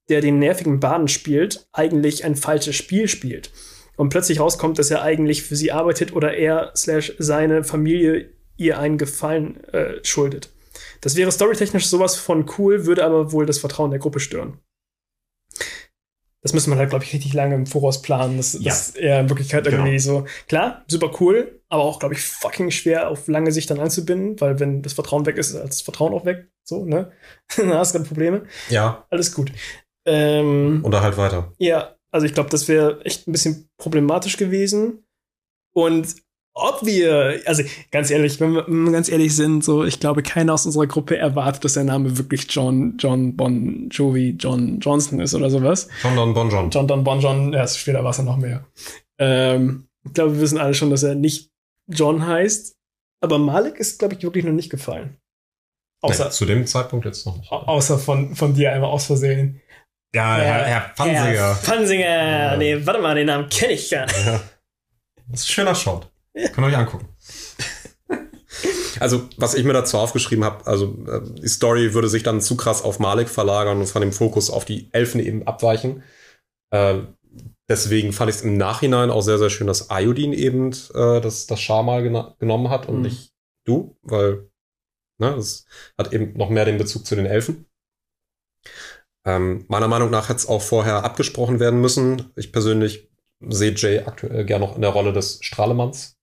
[0.09, 3.51] der den nervigen Baden spielt, eigentlich ein falsches Spiel spielt.
[3.95, 8.77] Und plötzlich rauskommt, dass er eigentlich für sie arbeitet oder er slash seine Familie ihr
[8.77, 10.51] einen Gefallen äh, schuldet.
[11.01, 14.59] Das wäre storytechnisch sowas von cool, würde aber wohl das Vertrauen der Gruppe stören.
[16.43, 18.37] Das müsste man halt, glaube ich, richtig lange im Voraus planen.
[18.37, 18.59] Das, Ja.
[18.65, 19.77] das ist eher in Wirklichkeit Genau.
[19.77, 23.79] irgendwie so, klar, super cool, aber auch, glaube ich, fucking schwer auf lange Sicht dann
[23.79, 26.49] einzubinden, weil wenn das Vertrauen weg ist, ist das Vertrauen auch weg.
[26.63, 27.11] So, ne?
[27.57, 28.43] Dann hast du gerade Probleme.
[28.69, 29.51] Ja, Alles gut.
[30.05, 31.53] Ähm, oder halt weiter.
[31.57, 35.05] ja, also ich glaube, das wäre echt ein bisschen problematisch gewesen.
[35.73, 36.15] Und
[36.57, 40.23] ob wir, also ganz ehrlich, wenn wir, wenn wir ganz ehrlich sind, so, ich glaube,
[40.23, 45.19] keiner aus unserer Gruppe erwartet, dass der Name wirklich John, John Bon Jovi, John Johnson
[45.19, 45.87] ist oder sowas.
[46.03, 46.69] John Don Bon John.
[46.69, 48.65] John Don Bon John, erst später war es ja noch mehr.
[49.19, 51.49] Ähm, ich glaube, wir wissen alle schon, dass er nicht
[51.87, 52.75] John heißt.
[53.21, 55.17] Aber Malik ist, glaube ich, wirklich noch nicht gefallen.
[56.01, 57.51] Außer, Nee, zu dem Zeitpunkt jetzt noch nicht.
[57.51, 59.59] au- außer von, von dir einmal aus Versehen.
[60.13, 61.23] Ja, Herr, Herr Pansinger.
[61.25, 62.57] Herr Pansinger.
[62.57, 64.25] Nee, warte mal, den Namen kenne ich gar nicht.
[64.25, 64.39] Ja.
[65.29, 66.09] Das ist ein schöner Shot.
[66.53, 67.07] Könnt ihr euch angucken.
[68.99, 72.57] Also, was ich mir dazu aufgeschrieben habe, also äh, die Story würde sich dann zu
[72.57, 76.01] krass auf Malik verlagern und von dem Fokus auf die Elfen eben abweichen.
[76.71, 77.01] Äh,
[77.69, 81.45] deswegen fand ich es im Nachhinein auch sehr, sehr schön, dass Iodin eben äh, das,
[81.45, 83.01] das Schar mal gena- genommen hat und Mhm.
[83.03, 83.33] nicht
[83.65, 84.49] du, weil
[85.19, 87.67] ne, es hat eben noch mehr den Bezug zu den Elfen.
[89.25, 92.31] Ähm, meiner Meinung nach hätte es auch vorher abgesprochen werden müssen.
[92.35, 93.06] Ich persönlich
[93.39, 96.17] sehe Jay aktuell gern noch in der Rolle des Strahlemanns.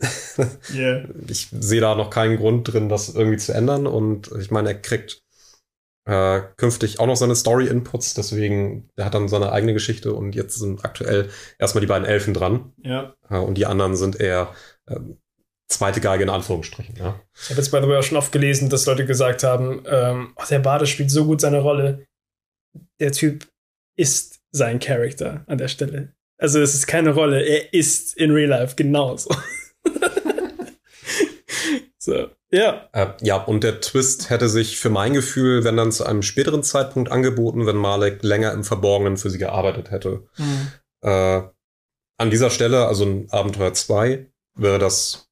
[0.74, 1.06] Yeah.
[1.28, 3.86] Ich sehe da noch keinen Grund drin, das irgendwie zu ändern.
[3.86, 5.22] Und ich meine, er kriegt
[6.06, 10.58] äh, künftig auch noch seine Story-Inputs, deswegen, er hat dann seine eigene Geschichte und jetzt
[10.58, 12.72] sind aktuell erstmal die beiden Elfen dran.
[12.82, 13.14] Ja.
[13.28, 14.54] Äh, und die anderen sind eher
[14.88, 15.18] ähm,
[15.68, 16.96] zweite Geige in Anführungsstrichen.
[16.96, 17.20] Ja.
[17.34, 20.32] Ich habe jetzt by the way auch schon oft gelesen, dass Leute gesagt haben, ähm,
[20.36, 22.06] oh, der Bade spielt so gut seine Rolle.
[22.98, 23.46] Der Typ
[23.96, 26.12] ist sein Charakter an der Stelle.
[26.40, 29.28] Also es ist keine Rolle, er ist in Real Life genauso.
[31.98, 32.88] so, ja.
[32.92, 36.62] Äh, ja, und der Twist hätte sich für mein Gefühl, wenn dann zu einem späteren
[36.62, 40.24] Zeitpunkt angeboten, wenn Malek länger im Verborgenen für sie gearbeitet hätte.
[41.02, 41.42] Äh,
[42.18, 44.26] an dieser Stelle, also in Abenteuer 2,
[44.56, 45.28] wäre das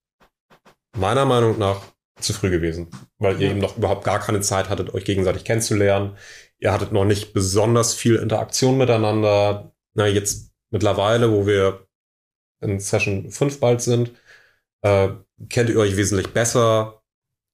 [0.96, 1.80] meiner Meinung nach
[2.20, 2.88] zu früh gewesen,
[3.18, 3.50] weil ihr Ja.
[3.52, 6.16] eben noch überhaupt gar keine Zeit hattet, euch gegenseitig kennenzulernen.
[6.58, 9.72] Ihr hattet noch nicht besonders viel Interaktion miteinander.
[9.94, 11.86] Na, jetzt mittlerweile, wo wir
[12.60, 14.12] in Session 5 bald sind,
[14.82, 15.08] äh,
[15.48, 17.02] kennt ihr euch wesentlich besser.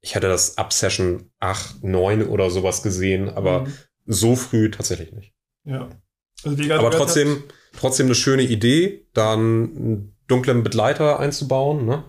[0.00, 3.72] Ich hätte das ab Session 8, 9 oder sowas gesehen, aber Mhm.
[4.06, 5.32] so früh tatsächlich nicht.
[5.64, 5.88] Ja.
[6.44, 7.44] Also, gerade Aber trotzdem,
[7.78, 9.40] trotzdem eine schöne Idee, dann
[9.76, 12.04] einen dunklen Begleiter einzubauen, ne?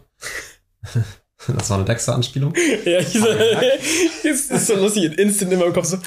[1.47, 2.53] Das war eine Dexter-Anspielung.
[2.85, 3.27] Ja, ich so,
[4.27, 5.97] ist, ist so lustig, instant in meinem Kopf so.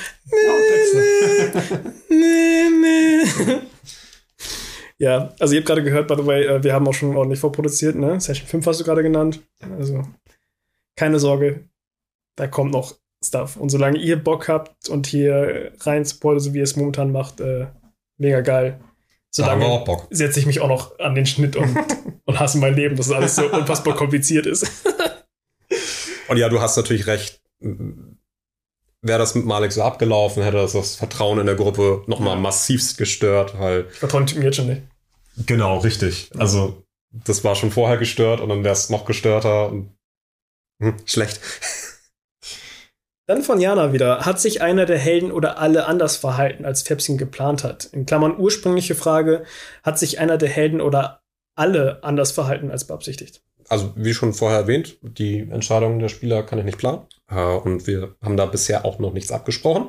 [2.08, 3.60] Nee, nee.
[4.98, 7.40] Ja, also ihr habt gerade gehört, by the way, äh, wir haben auch schon ordentlich
[7.40, 8.20] vorproduziert, ne?
[8.20, 9.40] Session 5 hast du gerade genannt.
[9.78, 10.02] Also
[10.96, 11.68] keine Sorge,
[12.36, 13.56] da kommt noch Stuff.
[13.56, 17.40] Und solange ihr Bock habt und hier rein spoilert, so wie ihr es momentan macht,
[17.40, 17.66] äh,
[18.16, 18.80] mega geil.
[19.36, 20.06] Da haben wir Solange auch Bock.
[20.10, 21.76] setze ich mich auch noch an den Schnitt und,
[22.24, 24.84] und hasse mein Leben, dass es alles so unfassbar kompliziert ist.
[26.28, 27.40] Und ja, du hast natürlich recht.
[29.08, 32.40] Wäre das mit Malik so abgelaufen, hätte das das Vertrauen in der Gruppe nochmal Ja.
[32.40, 34.82] massivst gestört, weil Ich vertraue den Typen jetzt schon nicht.
[35.46, 36.30] genau, richtig.
[36.38, 39.92] Also, das war schon vorher gestört und dann wäre es noch gestörter und
[40.80, 41.40] hm, schlecht.
[43.26, 44.24] Dann von Jana wieder.
[44.24, 47.84] Hat sich einer der Helden oder alle anders verhalten, als Fepsin geplant hat?
[47.86, 49.44] In Klammern ursprüngliche Frage.
[49.82, 51.20] Hat sich einer der Helden oder
[51.54, 53.42] alle anders verhalten als beabsichtigt?
[53.68, 57.02] Also, wie schon vorher erwähnt, die Entscheidungen der Spieler kann ich nicht planen.
[57.28, 59.88] Äh, und wir haben da bisher auch noch nichts abgesprochen.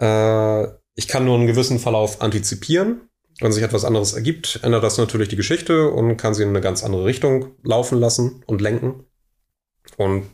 [0.00, 3.02] Äh, ich kann nur einen gewissen Verlauf antizipieren.
[3.40, 6.60] Wenn sich etwas anderes ergibt, ändert das natürlich die Geschichte und kann sie in eine
[6.60, 9.06] ganz andere Richtung laufen lassen und lenken.
[9.96, 10.26] Und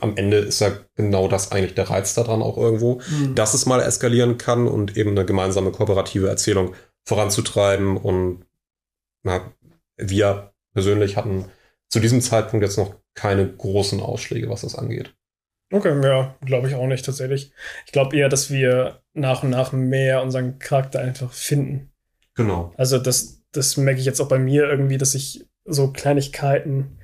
[0.00, 3.00] am Ende ist ja genau das eigentlich der Reiz daran auch irgendwo,
[3.34, 6.74] dass es mal eskalieren kann und eben eine gemeinsame kooperative Erzählung
[7.04, 7.96] voranzutreiben.
[7.96, 8.44] Und
[9.22, 9.52] na,
[9.96, 11.46] wir persönlich hatten
[11.88, 15.14] zu diesem Zeitpunkt jetzt noch keine großen Ausschläge, was das angeht.
[15.72, 17.52] Okay, ja, glaube ich auch nicht tatsächlich.
[17.86, 21.90] Ich glaube eher, dass wir nach und nach mehr unseren Charakter einfach finden.
[22.34, 22.72] Genau.
[22.76, 26.98] Also das, das merke ich jetzt auch bei mir irgendwie, dass ich so Kleinigkeiten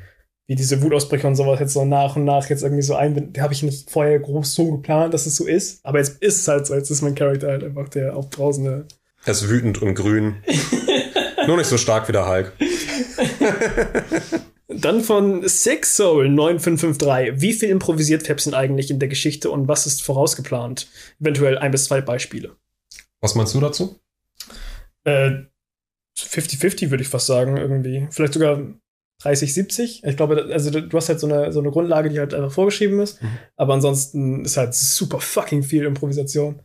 [0.47, 3.33] wie diese Wutausbrüche und sowas jetzt so nach und nach jetzt irgendwie so einbinden.
[3.33, 5.85] Die habe ich nicht vorher groß so geplant, dass es so ist.
[5.85, 6.75] Aber jetzt ist es halt so.
[6.75, 8.87] Jetzt ist mein Charakter halt einfach der aufbrausende.
[9.25, 10.37] Er ist wütend und grün.
[11.47, 12.53] Nur nicht so stark wie der Hulk.
[14.75, 17.41] Dann von Six Soul 9553.
[17.41, 20.89] Wie viel improvisiert Fepsin eigentlich in der Geschichte und was ist vorausgeplant?
[21.21, 22.57] Eventuell ein bis zwei Beispiele.
[23.21, 24.01] Was meinst du dazu?
[25.05, 25.43] Äh,
[26.19, 28.09] 50-50 würde ich fast sagen, irgendwie.
[28.11, 28.61] Vielleicht sogar
[29.23, 30.07] 30-70.
[30.07, 33.01] Ich glaube, also du hast halt so eine, so eine Grundlage, die halt einfach vorgeschrieben
[33.01, 33.23] ist.
[33.23, 33.39] Mhm.
[33.57, 36.61] Aber ansonsten ist halt super fucking viel Improvisation.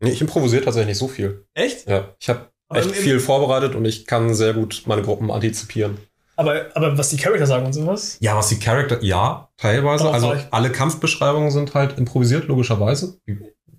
[0.00, 1.44] Nee, ich improvisiere tatsächlich nicht so viel.
[1.54, 1.88] Echt?
[1.88, 5.98] Ja, ich habe echt viel vorbereitet und ich kann sehr gut meine Gruppen antizipieren.
[6.38, 8.16] Aber, aber was die Charakter sagen und sowas?
[8.20, 10.04] Ja, was die Charakter, ja, teilweise.
[10.04, 13.18] Aber Also alle Kampfbeschreibungen sind halt improvisiert, logischerweise.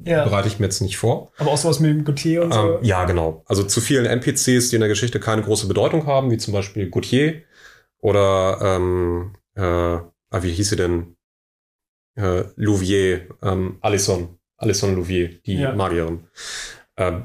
[0.05, 0.23] Ja.
[0.23, 1.31] bereite ich mir jetzt nicht vor.
[1.37, 2.77] Aber auch sowas mit dem Gautier und so.
[2.77, 3.43] Ähm, ja, genau.
[3.47, 6.89] Also zu vielen NPCs, die in der Geschichte keine große Bedeutung haben, wie zum Beispiel
[6.89, 7.43] Gautier,
[8.01, 11.15] Oder, ähm, äh, ah, wie hieß sie denn?
[12.15, 15.73] Äh, Louvier, ähm, Alison, Alison Louvier, die Ja.
[15.73, 16.25] Magierin.
[16.97, 17.23] Ähm,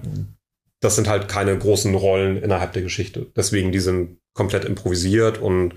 [0.81, 3.27] das sind halt keine großen Rollen innerhalb der Geschichte.
[3.37, 5.75] Deswegen, die sind komplett improvisiert und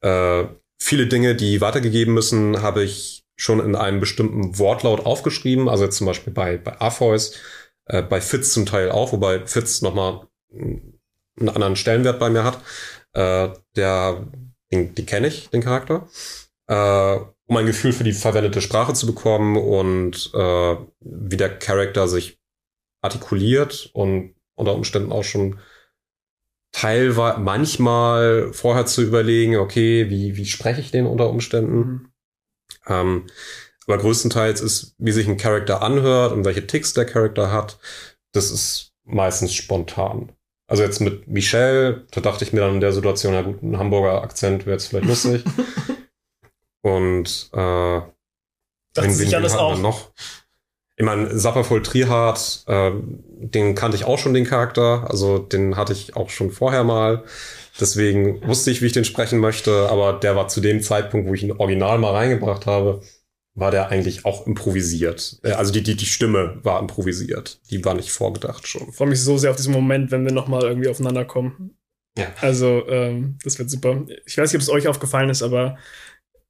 [0.00, 0.44] äh,
[0.78, 5.68] viele Dinge, die weitergegeben müssen, habe ich schon in einem bestimmten Wortlaut aufgeschrieben.
[5.68, 7.38] Also jetzt zum Beispiel bei, bei Arpheus,
[7.86, 12.60] äh, bei Fitz zum Teil auch, wobei Fitz nochmal einen anderen Stellenwert bei mir hat.
[13.14, 14.26] Äh, der,
[14.70, 16.08] den, den kenne ich, den Charakter.
[16.68, 22.08] Äh, um ein Gefühl für die verwendete Sprache zu bekommen und äh, wie der Charakter
[22.08, 22.38] sich
[23.02, 25.58] artikuliert und unter Umständen auch schon
[26.72, 31.76] teilweise manchmal vorher zu überlegen, okay, wie, wie spreche ich den unter Umständen?
[31.78, 32.08] Mhm.
[32.86, 33.26] Ähm,
[33.86, 37.78] aber größtenteils ist, wie sich ein Charakter anhört und welche Ticks der Charakter hat,
[38.32, 40.32] das ist meistens spontan.
[40.68, 43.78] Also jetzt mit Michelle, da dachte ich mir dann in der Situation, na gut, ein
[43.78, 45.44] Hamburger Akzent wäre jetzt vielleicht lustig.
[46.82, 48.00] und äh,
[48.94, 49.78] Dachte wen- wen alles auch.
[49.78, 50.12] noch?
[51.02, 52.92] Ich meine, Sappervoll Trihard, äh,
[53.40, 55.10] den kannte ich auch schon, den Charakter.
[55.10, 57.24] Also den hatte ich auch schon vorher mal.
[57.80, 59.88] Deswegen wusste ich, wie ich den sprechen möchte.
[59.88, 63.00] Aber der war zu dem Zeitpunkt, wo ich ihn original mal reingebracht habe,
[63.56, 65.40] war der eigentlich auch improvisiert.
[65.42, 67.58] Äh, Also die, die, die Stimme war improvisiert.
[67.68, 68.88] Die war nicht vorgedacht schon.
[68.88, 71.76] Ich freue mich so sehr auf diesen Moment, wenn wir nochmal irgendwie aufeinander kommen.
[72.16, 72.26] Ja.
[72.40, 74.04] Also, ähm, das wird super.
[74.24, 75.78] Ich weiß nicht, ob es euch aufgefallen ist, aber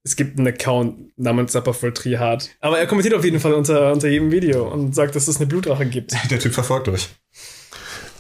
[0.04, 2.50] es gibt einen Account namens Zappervoll Trihard.
[2.60, 5.46] Aber er kommentiert auf jeden Fall unter, unter jedem Video und sagt, dass es eine
[5.46, 6.12] Blutrache gibt.
[6.30, 7.08] Der Typ verfolgt euch.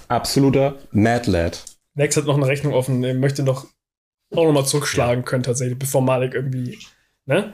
[0.08, 1.64] Absoluter Mad Lad.
[1.94, 3.02] Nex hat noch eine Rechnung offen.
[3.04, 3.66] Er möchte noch
[4.34, 6.78] auch nochmal zurückschlagen können, tatsächlich, bevor Malik irgendwie.
[7.26, 7.52] Ne?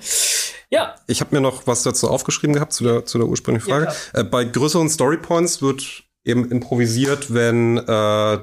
[0.71, 3.81] Ja, Ich habe mir noch was dazu aufgeschrieben gehabt, zu der, zu der ursprünglichen Ja,
[3.81, 3.97] Frage.
[4.15, 8.39] äh, bei größeren Storypoints wird eben improvisiert, wenn äh,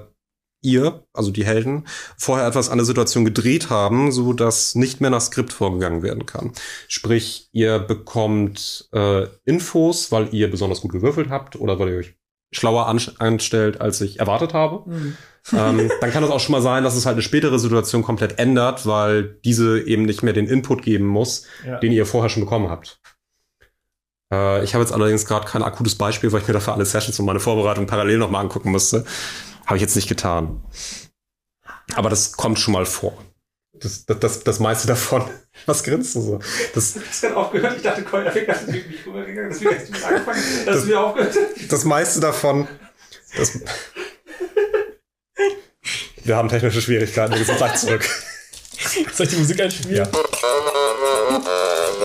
[0.66, 1.86] ihr, also die Helden,
[2.18, 6.26] vorher etwas an der Situation gedreht haben, so dass nicht mehr nach Skript vorgegangen werden
[6.26, 6.52] kann.
[6.88, 12.16] Sprich, ihr bekommt äh, Infos, weil ihr besonders gut gewürfelt habt oder weil ihr euch
[12.52, 14.90] schlauer an anstellt, als ich erwartet habe.
[15.54, 18.40] ähm, dann kann es auch schon mal sein, dass es halt eine spätere Situation komplett
[18.40, 21.80] ändert, weil diese eben nicht mehr den Input geben muss, Ja.
[21.80, 23.00] den ihr vorher schon bekommen habt.
[24.32, 27.20] Äh, ich habe jetzt allerdings gerade kein akutes Beispiel, weil ich mir dafür alle Sessions
[27.20, 29.06] und meine Vorbereitung parallel nochmal angucken musste.
[29.66, 30.64] Habe ich jetzt nicht getan.
[31.96, 33.18] Aber das kommt schon mal vor.
[33.74, 35.30] Das, das, das, das meiste davon.
[35.66, 36.40] Was grinst du so?
[36.74, 37.78] Das, hab's gerade aufgehört.
[37.78, 39.52] Ich dachte, Coin Effekt hat mich rübergegangen.
[39.52, 41.36] Deswegen hast du mit angefangen, dass du wieder aufgehört
[41.70, 42.68] das meiste davon.
[43.38, 43.60] Das,
[46.24, 47.36] wir haben technische Schwierigkeiten.
[47.36, 48.04] Wir sind gleich zurück.
[49.14, 50.08] Soll ich die Musik einspielen?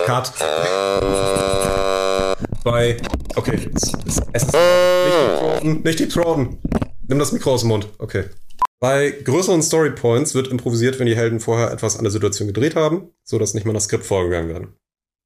[0.05, 0.33] Cut.
[2.63, 2.97] Bei.
[3.35, 3.69] Okay.
[3.73, 5.81] Es ist nicht Deep Throaten.
[5.83, 6.57] Nicht Deep Throaten.
[7.11, 7.89] Nimm das Mikro aus dem Mund.
[7.97, 8.23] Okay.
[8.79, 13.09] Bei größeren Storypoints wird improvisiert, wenn die Helden vorher etwas an der Situation gedreht haben,
[13.25, 14.75] so dass nicht mehr nach Skript vorgegangen werden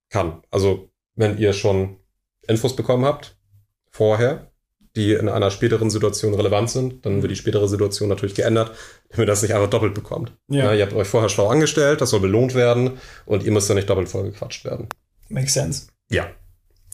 [0.10, 0.42] kann.
[0.50, 1.98] Also, wenn ihr schon
[2.48, 3.38] Infos bekommen habt,
[3.92, 4.52] vorher,
[4.96, 8.76] die in einer späteren Situation relevant sind, dann wird die spätere Situation natürlich geändert,
[9.10, 10.36] damit ihr das nicht einfach doppelt bekommt.
[10.50, 10.66] Ja.
[10.66, 13.76] Ja, ihr habt euch vorher schlau angestellt, das soll belohnt werden und ihr müsst dann
[13.76, 14.90] nicht doppelt vollgequatscht werden.
[15.30, 15.86] Makes sense.
[16.10, 16.32] Ja,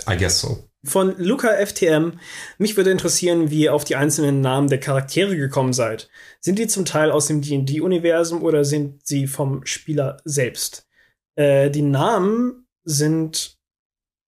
[0.06, 0.70] I guess so.
[0.84, 2.20] Von Luca FTM.
[2.58, 6.10] Mich würde interessieren, wie ihr auf die einzelnen Namen der Charaktere gekommen seid.
[6.40, 10.88] Sind die zum Teil aus dem D&D-Universum oder sind sie vom Spieler selbst?
[11.36, 13.60] Äh, die Namen sind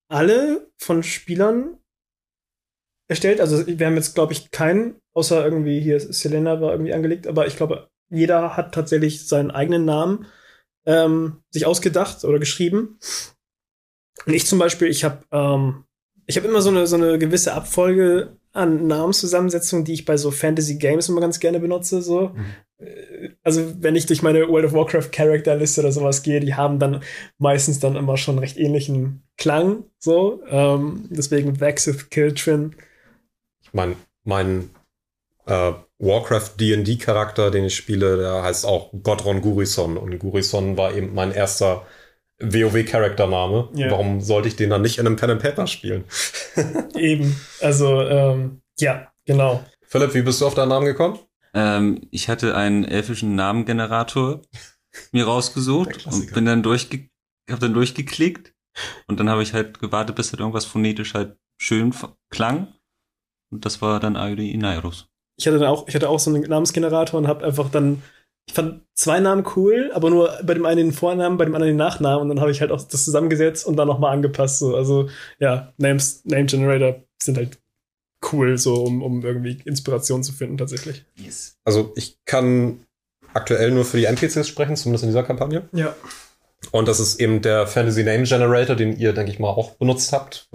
[0.09, 1.79] alle von Spielern
[3.07, 3.41] erstellt.
[3.41, 7.47] Also wir haben jetzt, glaube ich, keinen, außer irgendwie hier Selena war irgendwie angelegt, aber
[7.47, 10.27] ich glaube, jeder hat tatsächlich seinen eigenen Namen
[10.85, 12.99] ähm, sich ausgedacht oder geschrieben.
[14.25, 15.85] Und ich zum Beispiel, ich habe ähm,
[16.25, 20.31] ich habe immer so eine, so eine gewisse Abfolge an Namenszusammensetzungen, die ich bei so
[20.31, 22.01] Fantasy Games immer ganz gerne benutze.
[22.01, 22.35] So.
[22.77, 26.79] Äh, Also, wenn ich durch meine World of Warcraft Charakterliste oder sowas gehe, die haben
[26.79, 27.01] dann
[27.37, 29.83] meistens dann immer schon recht ähnlichen Klang.
[29.99, 30.41] So.
[30.47, 32.75] Ähm, deswegen Vexith Kiltrin.
[33.63, 34.69] Ich meine, mein
[35.45, 40.93] äh, Warcraft D&D Charakter, den ich spiele, der heißt auch Godron Gurison und Gurison war
[40.93, 41.85] eben mein erster
[42.43, 43.69] WoW Charaktername.
[43.75, 43.91] Ja.
[43.91, 46.03] Warum sollte ich den dann nicht in einem Pen and Paper spielen?
[46.95, 47.35] Eben.
[47.61, 49.63] Also, ähm, ja, genau.
[49.87, 51.19] Philipp, wie bist du auf deinen Namen gekommen?
[51.53, 54.41] Ähm, ich hatte einen elfischen Namengenerator
[55.11, 57.09] mir rausgesucht und bin dann durchge
[57.49, 58.53] hab dann durchgeklickt
[59.07, 61.93] und dann habe ich halt gewartet, bis halt irgendwas phonetisch halt schön
[62.29, 62.73] klang.
[63.51, 65.07] Und das war dann Airi Inairus.
[65.37, 68.01] Ich hatte dann auch, ich hatte auch so einen Namensgenerator und habe einfach dann,
[68.47, 71.71] ich fand zwei Namen cool, aber nur bei dem einen den Vornamen, bei dem anderen
[71.71, 74.59] den Nachnamen und dann habe ich halt auch das zusammengesetzt und dann nochmal angepasst.
[74.59, 74.75] So.
[74.75, 77.59] Also ja, Names, Name Generator sind halt
[78.31, 81.05] cool, so um, um irgendwie Inspiration zu finden tatsächlich.
[81.15, 81.57] Yes.
[81.63, 82.85] Also ich kann
[83.33, 85.67] aktuell nur für die NPCs sprechen, zumindest in dieser Kampagne.
[85.71, 85.95] Ja.
[86.71, 90.13] Und das ist eben der Fantasy Name Generator, den ihr, denke ich mal, auch benutzt
[90.13, 90.49] habt.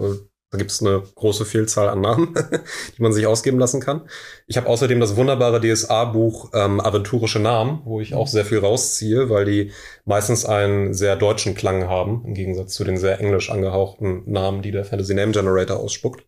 [0.51, 2.33] Da gibt es eine große Vielzahl an Namen,
[2.97, 4.09] die man sich ausgeben lassen kann.
[4.47, 9.29] Ich habe außerdem das wunderbare DSA-Buch ähm, Aventurische Namen, wo ich auch sehr viel rausziehe,
[9.29, 9.71] weil die
[10.05, 14.71] meistens einen sehr deutschen Klang haben, im Gegensatz zu den sehr englisch angehauchten Namen, die
[14.71, 16.25] der Fantasy Name Generator ausspuckt.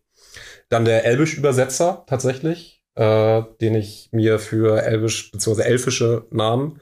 [0.68, 5.62] Dann der Elbisch-Übersetzer tatsächlich, äh, den ich mir für elbisch bzw.
[5.62, 6.80] elfische Namen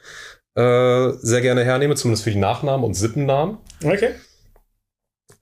[0.57, 3.59] äh, sehr gerne hernehme, zumindest für die Nachnamen und Sippennamen.
[3.83, 4.11] Okay.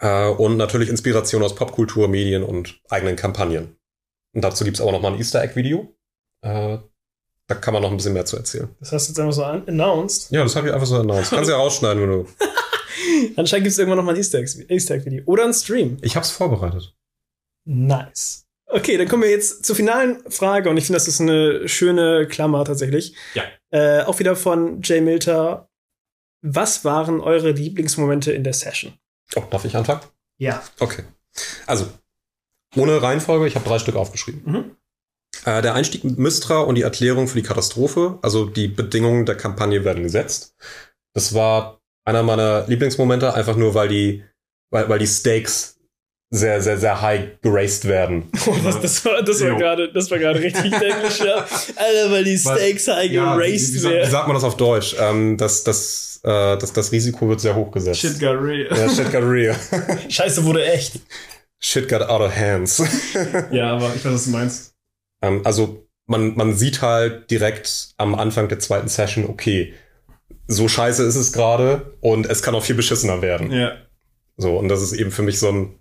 [0.00, 3.76] Äh, und natürlich Inspiration aus Popkultur, Medien und eigenen Kampagnen.
[4.34, 5.92] Und dazu gibt's auch noch mal ein Easter Egg-Video.
[6.42, 6.78] Äh,
[7.46, 8.68] da kann man noch ein bisschen mehr zu erzählen.
[8.78, 10.30] Das hast du jetzt einfach so an announced.
[10.30, 11.30] Ja, das habe ich einfach so announced.
[11.30, 12.26] Kannst du ja rausschneiden, wenn du.
[13.36, 15.22] Anscheinend gibt es irgendwann noch mal ein Easter Egg- Easter Egg-Video.
[15.26, 15.96] Oder ein Stream.
[16.02, 16.94] Ich hab's vorbereitet.
[17.64, 18.44] Nice.
[18.66, 22.26] Okay, dann kommen wir jetzt zur finalen Frage und ich finde, das ist eine schöne
[22.28, 23.14] Klammer tatsächlich.
[23.34, 23.44] Ja.
[23.70, 25.70] Äh, auch wieder von Jay Milter.
[26.42, 28.92] Was waren eure Lieblingsmomente in der Session?
[29.36, 30.00] Oh, darf ich anfangen?
[30.38, 30.62] Ja.
[30.80, 31.04] Okay.
[31.66, 31.88] Also,
[32.76, 34.42] ohne Reihenfolge, ich habe drei Stück aufgeschrieben.
[34.44, 34.76] Mhm.
[35.44, 39.36] Äh, der Einstieg mit Mystra und die Erklärung für die Katastrophe, also die Bedingungen der
[39.36, 40.56] Kampagne werden gesetzt.
[41.14, 44.24] Das war einer meiner Lieblingsmomente, einfach nur, weil die,
[44.70, 45.77] weil, weil die Stakes
[46.30, 48.30] sehr, sehr, sehr high geraced werden.
[48.46, 51.36] Oh, das, das war, das war gerade, das war gerade richtig englisch, ja.
[51.76, 54.10] Alter, weil die Stakes high wie, geraced wie, sa- wie werden.
[54.10, 54.94] sagt man das auf Deutsch?
[55.00, 58.00] Ähm, das, das, äh, das, das Risiko wird sehr hoch gesetzt.
[58.00, 58.66] Shit got real.
[58.70, 59.56] Ja, shit got real.
[60.08, 61.00] Scheiße wurde echt.
[61.60, 62.82] shit got out of hands.
[63.50, 64.74] Ja, aber ich weiß, was du meinst.
[65.22, 69.74] Ähm, also man, man sieht halt direkt am Anfang der zweiten Session, okay,
[70.46, 73.50] so scheiße ist es gerade und es kann auch viel beschissener werden.
[73.52, 73.72] Ja.
[74.36, 75.74] So, und das ist eben für mich so ein,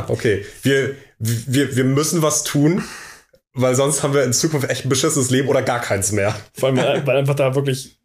[0.08, 2.82] okay, wir, wir, wir müssen was tun,
[3.52, 6.34] weil sonst haben wir in Zukunft echt ein beschissenes Leben oder gar keins mehr.
[6.54, 7.98] Vor allem, weil einfach da wirklich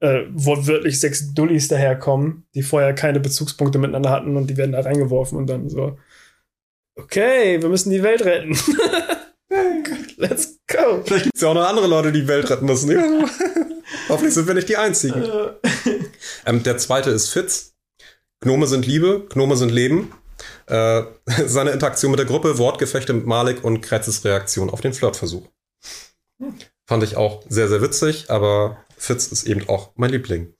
[0.00, 4.80] äh, wortwörtlich sechs Dullis daherkommen, die vorher keine Bezugspunkte miteinander hatten und die werden da
[4.80, 5.98] reingeworfen und dann so,
[6.96, 8.56] okay, wir müssen die Welt retten.
[10.16, 11.02] Let's go.
[11.04, 12.90] Vielleicht gibt es ja auch noch andere Leute, die die Welt retten müssen.
[12.90, 13.02] Ja.
[14.08, 15.22] Hoffentlich sind wir nicht die Einzigen.
[15.22, 15.50] Äh,
[16.46, 17.74] Ähm, der zweite ist Fitz.
[18.40, 20.12] Gnome sind Liebe, Gnome sind Leben.
[20.66, 21.02] Äh,
[21.46, 25.48] seine Interaktion mit der Gruppe, Wortgefechte mit Malik und Kretzes Reaktion auf den Flirtversuch.
[26.86, 30.54] Fand ich auch sehr, sehr witzig, aber Fitz ist eben auch mein Liebling.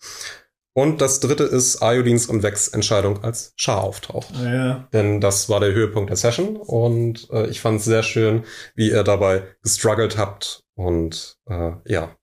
[0.77, 4.35] Und das dritte ist Ayodins und Vex Entscheidung als Schar auftaucht.
[4.37, 4.87] ja.
[4.93, 8.45] Denn das war der Höhepunkt der Session und äh, ich fand es sehr schön,
[8.75, 12.15] wie ihr dabei gestruggelt habt und äh, ja.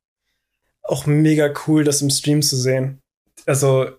[0.84, 3.02] Auch mega cool, das im Stream zu sehen.
[3.48, 3.90] Also,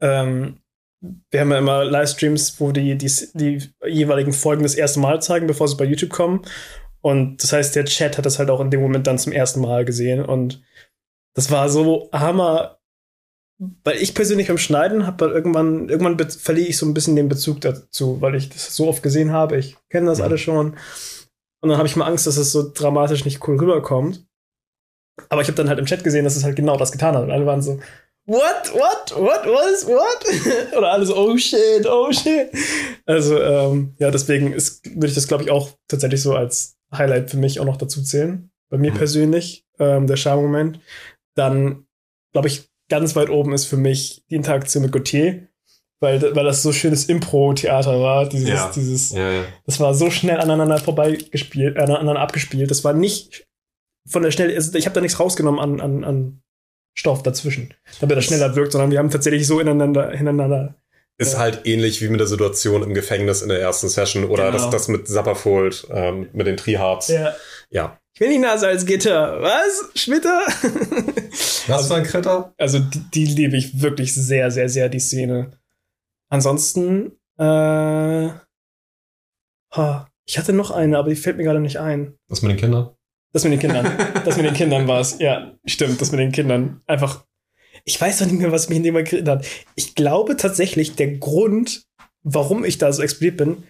[0.00, 0.60] ähm,
[1.00, 5.46] wir haben ja immer Livestreams, wo die, die, die jeweiligen Folgen das erste Mal zeigen,
[5.46, 6.42] bevor sie bei YouTube kommen.
[7.00, 9.60] Und das heißt, der Chat hat das halt auch in dem Moment dann zum ersten
[9.60, 10.24] Mal gesehen.
[10.24, 10.62] Und
[11.34, 12.78] das war so hammer.
[13.82, 17.28] Weil ich persönlich beim Schneiden habe halt irgendwann, irgendwann verliere ich so ein bisschen den
[17.28, 19.56] Bezug dazu, weil ich das so oft gesehen habe.
[19.56, 20.24] Ich kenne das Mhm.
[20.24, 20.76] alles schon.
[21.60, 24.24] Und dann habe ich mal Angst, dass es so dramatisch nicht cool rüberkommt.
[25.28, 27.24] Aber ich habe dann halt im Chat gesehen, dass es halt genau das getan hat.
[27.24, 27.80] Und alle waren so,
[28.28, 30.72] what, what, what, was, what?
[30.76, 32.50] Oder alle so, oh shit, oh shit.
[33.06, 37.30] Also, ähm, ja, deswegen ist, würde ich das, glaube ich, auch tatsächlich so als Highlight
[37.30, 38.50] für mich auch noch dazu zählen.
[38.70, 38.96] Bei mir Mhm.
[38.98, 40.78] persönlich, ähm, der Charme-Moment.
[41.34, 41.86] Dann,
[42.32, 45.48] glaube ich, ganz weit oben ist für mich die Interaktion mit Gauthier.
[46.00, 48.28] Weil, weil das so schönes Impro-Theater war.
[48.28, 48.70] Dieses, Ja.
[48.72, 49.44] dieses, Ja, ja.
[49.66, 52.70] das war so schnell aneinander vorbeigespielt, äh, aneinander abgespielt.
[52.70, 53.46] Das war nicht
[54.08, 56.42] von der Schnelle, also ich habe da nichts rausgenommen an, an, an
[56.98, 60.74] Stoff dazwischen, damit er schneller wirkt, sondern wir haben tatsächlich so ineinander, hintereinander.
[61.16, 61.38] Ist Ja.
[61.38, 64.64] halt ähnlich wie mit der Situation im Gefängnis in der ersten Session oder Genau.
[64.64, 67.06] das, das mit Sapperfold, ähm, mit den Trihards.
[67.08, 67.34] Ja.
[67.70, 67.98] Ja.
[68.14, 69.40] Ich will die Nase als Gitter.
[69.40, 69.90] Was?
[70.00, 70.40] Schmitter?
[71.68, 72.52] Was für ein Kretter?
[72.58, 75.52] also die, die liebe ich wirklich sehr, sehr, sehr, die Szene.
[76.30, 78.40] Ansonsten, äh, ha,
[80.26, 82.14] ich hatte noch eine, aber die fällt mir gerade nicht ein.
[82.28, 82.90] Was mit den Kindern?
[83.32, 83.86] Das mit den Kindern.
[84.24, 85.18] Das mit den Kindern war es.
[85.18, 86.80] Ja, stimmt, das mit den Kindern.
[86.86, 87.24] Einfach.
[87.84, 89.46] Ich weiß doch nicht mehr, was mich in dem Moment geritten hat.
[89.74, 91.86] Ich glaube tatsächlich, der Grund,
[92.22, 93.64] warum ich da so explodiert bin,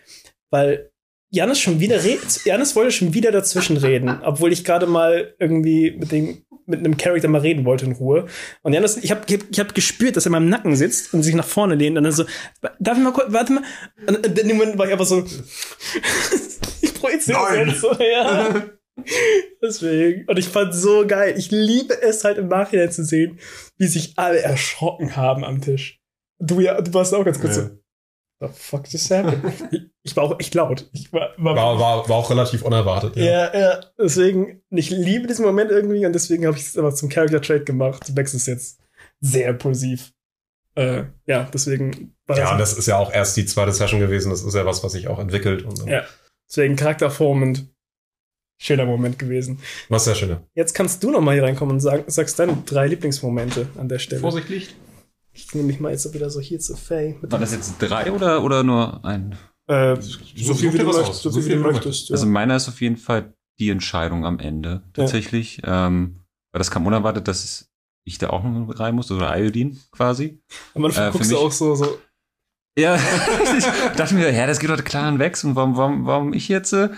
[0.51, 0.91] weil
[1.31, 2.45] Janis schon wieder redet.
[2.45, 6.99] Janis wollte schon wieder dazwischen reden, obwohl ich gerade mal irgendwie mit dem mit einem
[6.99, 8.27] Charakter mal reden wollte in Ruhe.
[8.63, 11.35] Und Janis, ich habe ich hab gespürt, dass er in meinem Nacken sitzt und sich
[11.35, 12.25] nach vorne lehnt und dann so,
[12.79, 13.63] darf ich mal kurz, warte mal.
[14.07, 15.25] Und in dem Moment war ich einfach so,
[16.83, 18.65] ich projiziere jetzt so, ja.
[19.63, 20.25] Deswegen.
[20.29, 21.35] Und ich fand so geil.
[21.37, 23.39] Ich liebe es halt im Nachhinein zu sehen,
[23.77, 26.01] wie sich alle erschrocken haben am Tisch.
[26.39, 27.63] Du ja, du warst auch ganz kurz Ja.
[27.65, 27.71] so.
[28.41, 29.43] the fuck just happened?
[30.05, 30.89] ich war auch echt laut.
[30.93, 33.17] Ich war, war, War, war, war auch relativ unerwartet.
[33.17, 33.53] ja.
[33.59, 37.41] ja, Deswegen, ich liebe diesen Moment irgendwie und deswegen habe ich es aber zum Character
[37.43, 38.15] Trade gemacht.
[38.15, 38.81] Bex ist jetzt
[39.21, 40.13] sehr impulsiv.
[40.77, 44.31] Äh, ja, deswegen war Ja, und das ist ja auch erst die zweite Session gewesen.
[44.31, 45.65] Das ist ja was, was sich auch entwickelt.
[45.65, 46.05] Und Ja.
[46.49, 47.67] deswegen charakterformend.
[48.61, 49.61] Schöner Moment gewesen.
[49.89, 50.43] Was sehr schöner.
[50.55, 53.99] Jetzt kannst du noch mal hier reinkommen und sagen, sagst deine drei Lieblingsmomente an der
[54.01, 54.21] Stelle.
[54.21, 54.75] Vorsicht Licht.
[55.33, 57.17] Ich nehme mich mal jetzt wieder so hier zu Faye.
[57.23, 59.39] Mit War das jetzt drei oder, oder nur ein?
[59.69, 61.23] äh, So so viel wie du was möchtest.
[61.23, 62.09] So So viel wie viel du du möchtest.
[62.09, 62.15] Ja.
[62.15, 65.61] Also meiner ist auf jeden Fall die Entscheidung am Ende tatsächlich.
[65.65, 66.17] Ähm,
[66.51, 67.69] weil das kam unerwartet, dass
[68.05, 70.41] ich da auch noch rein muss, oder Iodine quasi.
[70.75, 71.99] Am Anfang äh, für guckst du mich- auch so, so
[72.79, 72.97] Ja,
[73.59, 73.65] ich
[73.97, 76.73] dachte mir, ja, das geht doch klar an Vex und warum, warum, warum ich jetzt?
[76.73, 76.89] Ja.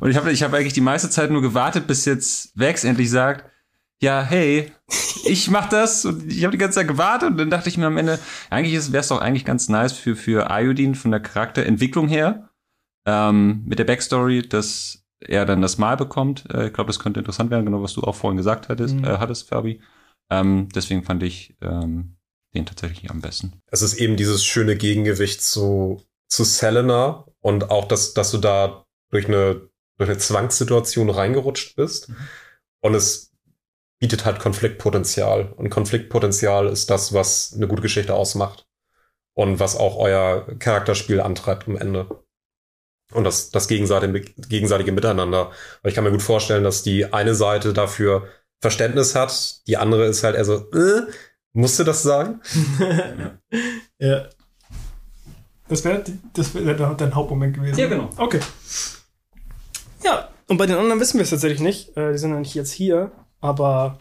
[0.00, 3.10] Und ich habe ich hab eigentlich die meiste Zeit nur gewartet, bis jetzt Vex endlich
[3.10, 3.44] sagt,
[4.00, 4.72] ja, hey,
[5.24, 7.86] ich mach das und ich habe die ganze Zeit gewartet und dann dachte ich mir
[7.86, 8.18] am Ende,
[8.50, 12.48] eigentlich wäre es doch eigentlich ganz nice für, für Iodine von der Charakterentwicklung her,
[13.06, 16.44] ähm, mit der Backstory, dass er dann das Mal bekommt.
[16.52, 19.04] Äh, ich glaube, das könnte interessant werden, genau was du auch vorhin gesagt hattest, Mhm.
[19.04, 19.80] äh, hattest Fabi.
[20.30, 22.15] Ähm, deswegen fand ich ähm,
[22.56, 23.60] den tatsächlich am besten.
[23.70, 28.86] Es ist eben dieses schöne Gegengewicht zu, zu Selena und auch, dass, dass du da
[29.10, 32.10] durch eine, durch eine Zwangssituation reingerutscht bist.
[32.80, 33.32] Und es
[33.98, 35.52] bietet halt Konfliktpotenzial.
[35.56, 38.66] Und Konfliktpotenzial ist das, was eine gute Geschichte ausmacht.
[39.34, 42.24] Und was auch euer Charakterspiel antreibt am Ende.
[43.12, 45.52] Und das, das gegenseitige, gegenseitige Miteinander.
[45.82, 48.28] Weil ich kann mir gut vorstellen, dass die eine Seite dafür
[48.60, 51.02] Verständnis hat, die andere ist halt eher so, äh,
[51.56, 52.40] musste das sagen?
[53.98, 54.26] ja.
[55.68, 57.78] Das wäre das wär dein Hauptmoment gewesen.
[57.78, 58.10] Ja, genau.
[58.16, 58.40] Okay.
[60.04, 61.96] Ja, und bei den anderen wissen wir es tatsächlich nicht.
[61.96, 63.98] Äh, die sind ja nicht jetzt hier, aber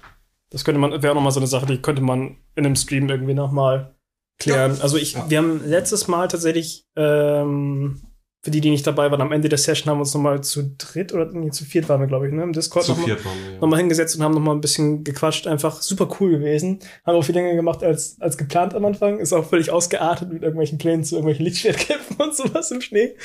[0.52, 3.10] das könnte man, wäre auch nochmal so eine Sache, die könnte man in einem Stream
[3.10, 3.96] irgendwie nochmal
[4.38, 4.80] klären.
[4.82, 8.02] Also ich, wir haben letztes Mal tatsächlich, ähm,
[8.46, 10.76] für die, die nicht dabei waren, am Ende der Session haben wir uns nochmal zu
[10.78, 13.18] dritt oder nee, zu viert waren wir, glaube ich, ne, im Discord noch mal- waren
[13.44, 13.54] wir.
[13.54, 13.60] ja.
[13.60, 15.48] nochmal hingesetzt und haben nochmal ein bisschen gequatscht.
[15.48, 16.78] Einfach super cool gewesen.
[17.08, 19.18] Haben auch viel länger gemacht als, als geplant am Anfang.
[19.18, 23.16] Ist auch völlig ausgeartet mit irgendwelchen Plänen zu irgendwelchen Lichtschwertkämpfen und sowas im Schnee.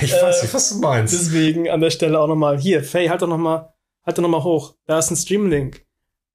[0.00, 1.12] Ich weiß nicht, was du meinst.
[1.12, 3.74] Deswegen an der Stelle auch nochmal, hier, Faye, halt doch nochmal,
[4.06, 4.74] halt doch nochmal hoch.
[4.86, 5.84] Da ist ein Streamlink.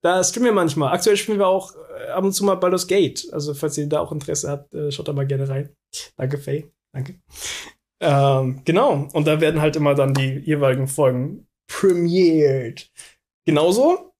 [0.03, 0.93] Da streamen wir manchmal.
[0.93, 1.73] Aktuell spielen wir auch
[2.05, 3.27] äh, ab und zu mal Baldur's Gate.
[3.31, 5.69] Also, falls ihr da auch Interesse habt, äh, schaut da mal gerne rein.
[6.17, 6.71] Danke, Faye.
[6.93, 7.15] Danke.
[7.99, 9.07] Ähm, genau.
[9.13, 12.91] Und da werden halt immer dann die jeweiligen Folgen premiered.
[13.45, 14.13] Genauso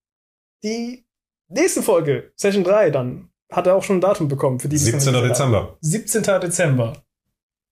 [0.64, 1.06] die
[1.50, 4.60] nächste Folge, Session 3, dann hat er auch schon ein Datum bekommen.
[4.60, 5.14] Für die, die es noch 17.
[5.14, 5.68] nicht gesehen haben.
[5.78, 5.78] Dezember.
[5.82, 6.24] 17.
[6.42, 7.04] Dezember.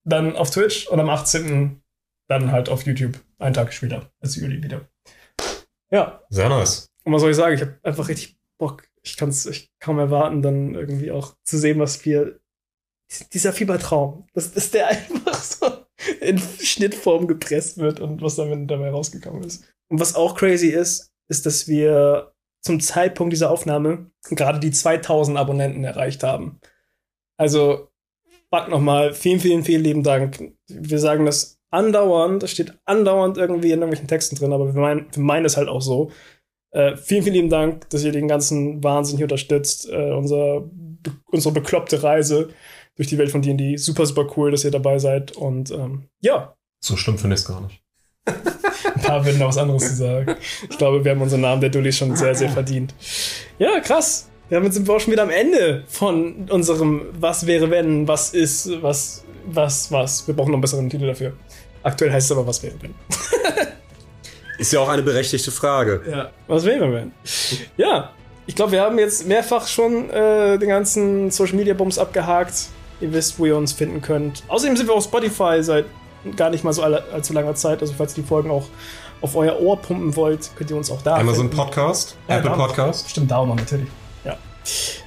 [0.04, 1.82] Dann auf Twitch und am 18.
[2.28, 3.18] dann halt auf YouTube.
[3.38, 4.88] Einen Tag später, als Juli wieder.
[5.90, 6.90] Ja, Sehr nice.
[7.04, 7.54] und was soll ich sagen?
[7.54, 8.88] Ich habe einfach richtig Bock.
[9.02, 12.40] Ich kann es ich kaum erwarten, dann irgendwie auch zu sehen, was wir.
[13.32, 15.85] Dieser Fiebertraum, dass, dass der einfach so
[16.20, 19.64] in Schnittform gepresst wird und was damit dabei rausgekommen ist.
[19.88, 22.32] Und was auch crazy ist, ist, dass wir
[22.62, 26.58] zum Zeitpunkt dieser Aufnahme gerade die 2000 Abonnenten erreicht haben.
[27.38, 27.88] Also,
[28.52, 30.52] fuck nochmal, vielen, vielen, vielen lieben Dank.
[30.68, 35.06] Wir sagen das andauernd, das steht andauernd irgendwie in irgendwelchen Texten drin, aber wir meinen,
[35.12, 36.10] wir meinen es halt auch so.
[36.72, 39.88] Äh, vielen, vielen lieben Dank, dass ihr den ganzen Wahnsinn hier unterstützt.
[39.88, 40.68] Äh, unser,
[41.30, 42.48] unsere bekloppte Reise
[42.96, 43.76] durch die Welt von D&D.
[43.76, 45.32] Super, super cool, dass ihr dabei seid.
[45.32, 47.80] Und ähm, ja, So schlimm finde ich es gar nicht.
[48.26, 50.34] ein paar würden noch was anderes zu sagen.
[50.68, 52.94] Ich glaube, wir haben unseren Namen der Dullis schon sehr, sehr verdient.
[53.58, 54.28] Ja, krass.
[54.50, 58.70] Damit sind wir auch schon wieder am Ende von unserem Was wäre wenn, was ist,
[58.82, 60.26] was, was, was.
[60.26, 61.32] Wir brauchen noch einen besseren Titel dafür.
[61.82, 62.94] Aktuell heißt es aber Was wäre wenn.
[64.58, 66.02] Ist ja auch eine berechtigte Frage.
[66.10, 67.12] Ja, was wäre wenn?
[67.76, 68.12] Ja,
[68.46, 72.54] ich glaube, wir haben jetzt mehrfach schon äh, den ganzen Social Media Bums abgehakt.
[73.00, 74.42] Ihr wisst, wo ihr uns finden könnt.
[74.48, 75.84] Außerdem sind wir auf Spotify seit
[76.36, 77.80] gar nicht mal so alle, allzu langer Zeit.
[77.82, 78.66] Also, falls ihr die Folgen auch
[79.20, 81.56] auf euer Ohr pumpen wollt, könnt ihr uns auch da Amazon finden.
[81.56, 83.10] Podcast, Ja, Apple da- Podcast.
[83.10, 83.88] Stimmt, da auch noch, natürlich.
[84.24, 84.36] Ja.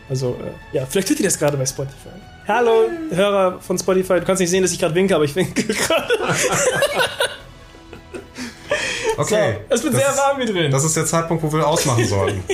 [0.10, 0.36] Also,
[0.74, 2.10] äh, ja, vielleicht tut ihr das gerade bei Spotify.
[2.48, 2.72] Hallo,
[3.12, 4.20] Hörer von Spotify.
[4.20, 6.08] Du kannst nicht sehen, dass ich gerade winke, aber ich winke gerade.
[9.18, 9.58] Okay.
[9.68, 10.72] So, es wird das sehr warm hier drin.
[10.72, 12.44] Das ist der Zeitpunkt, wo wir ausmachen sollten.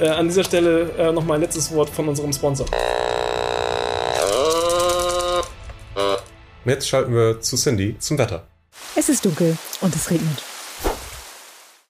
[0.00, 2.66] Äh, an dieser Stelle äh, noch mal ein letztes Wort von unserem Sponsor.
[6.64, 8.46] Jetzt schalten wir zu Cindy zum Wetter.
[8.96, 10.42] Es ist dunkel und es regnet.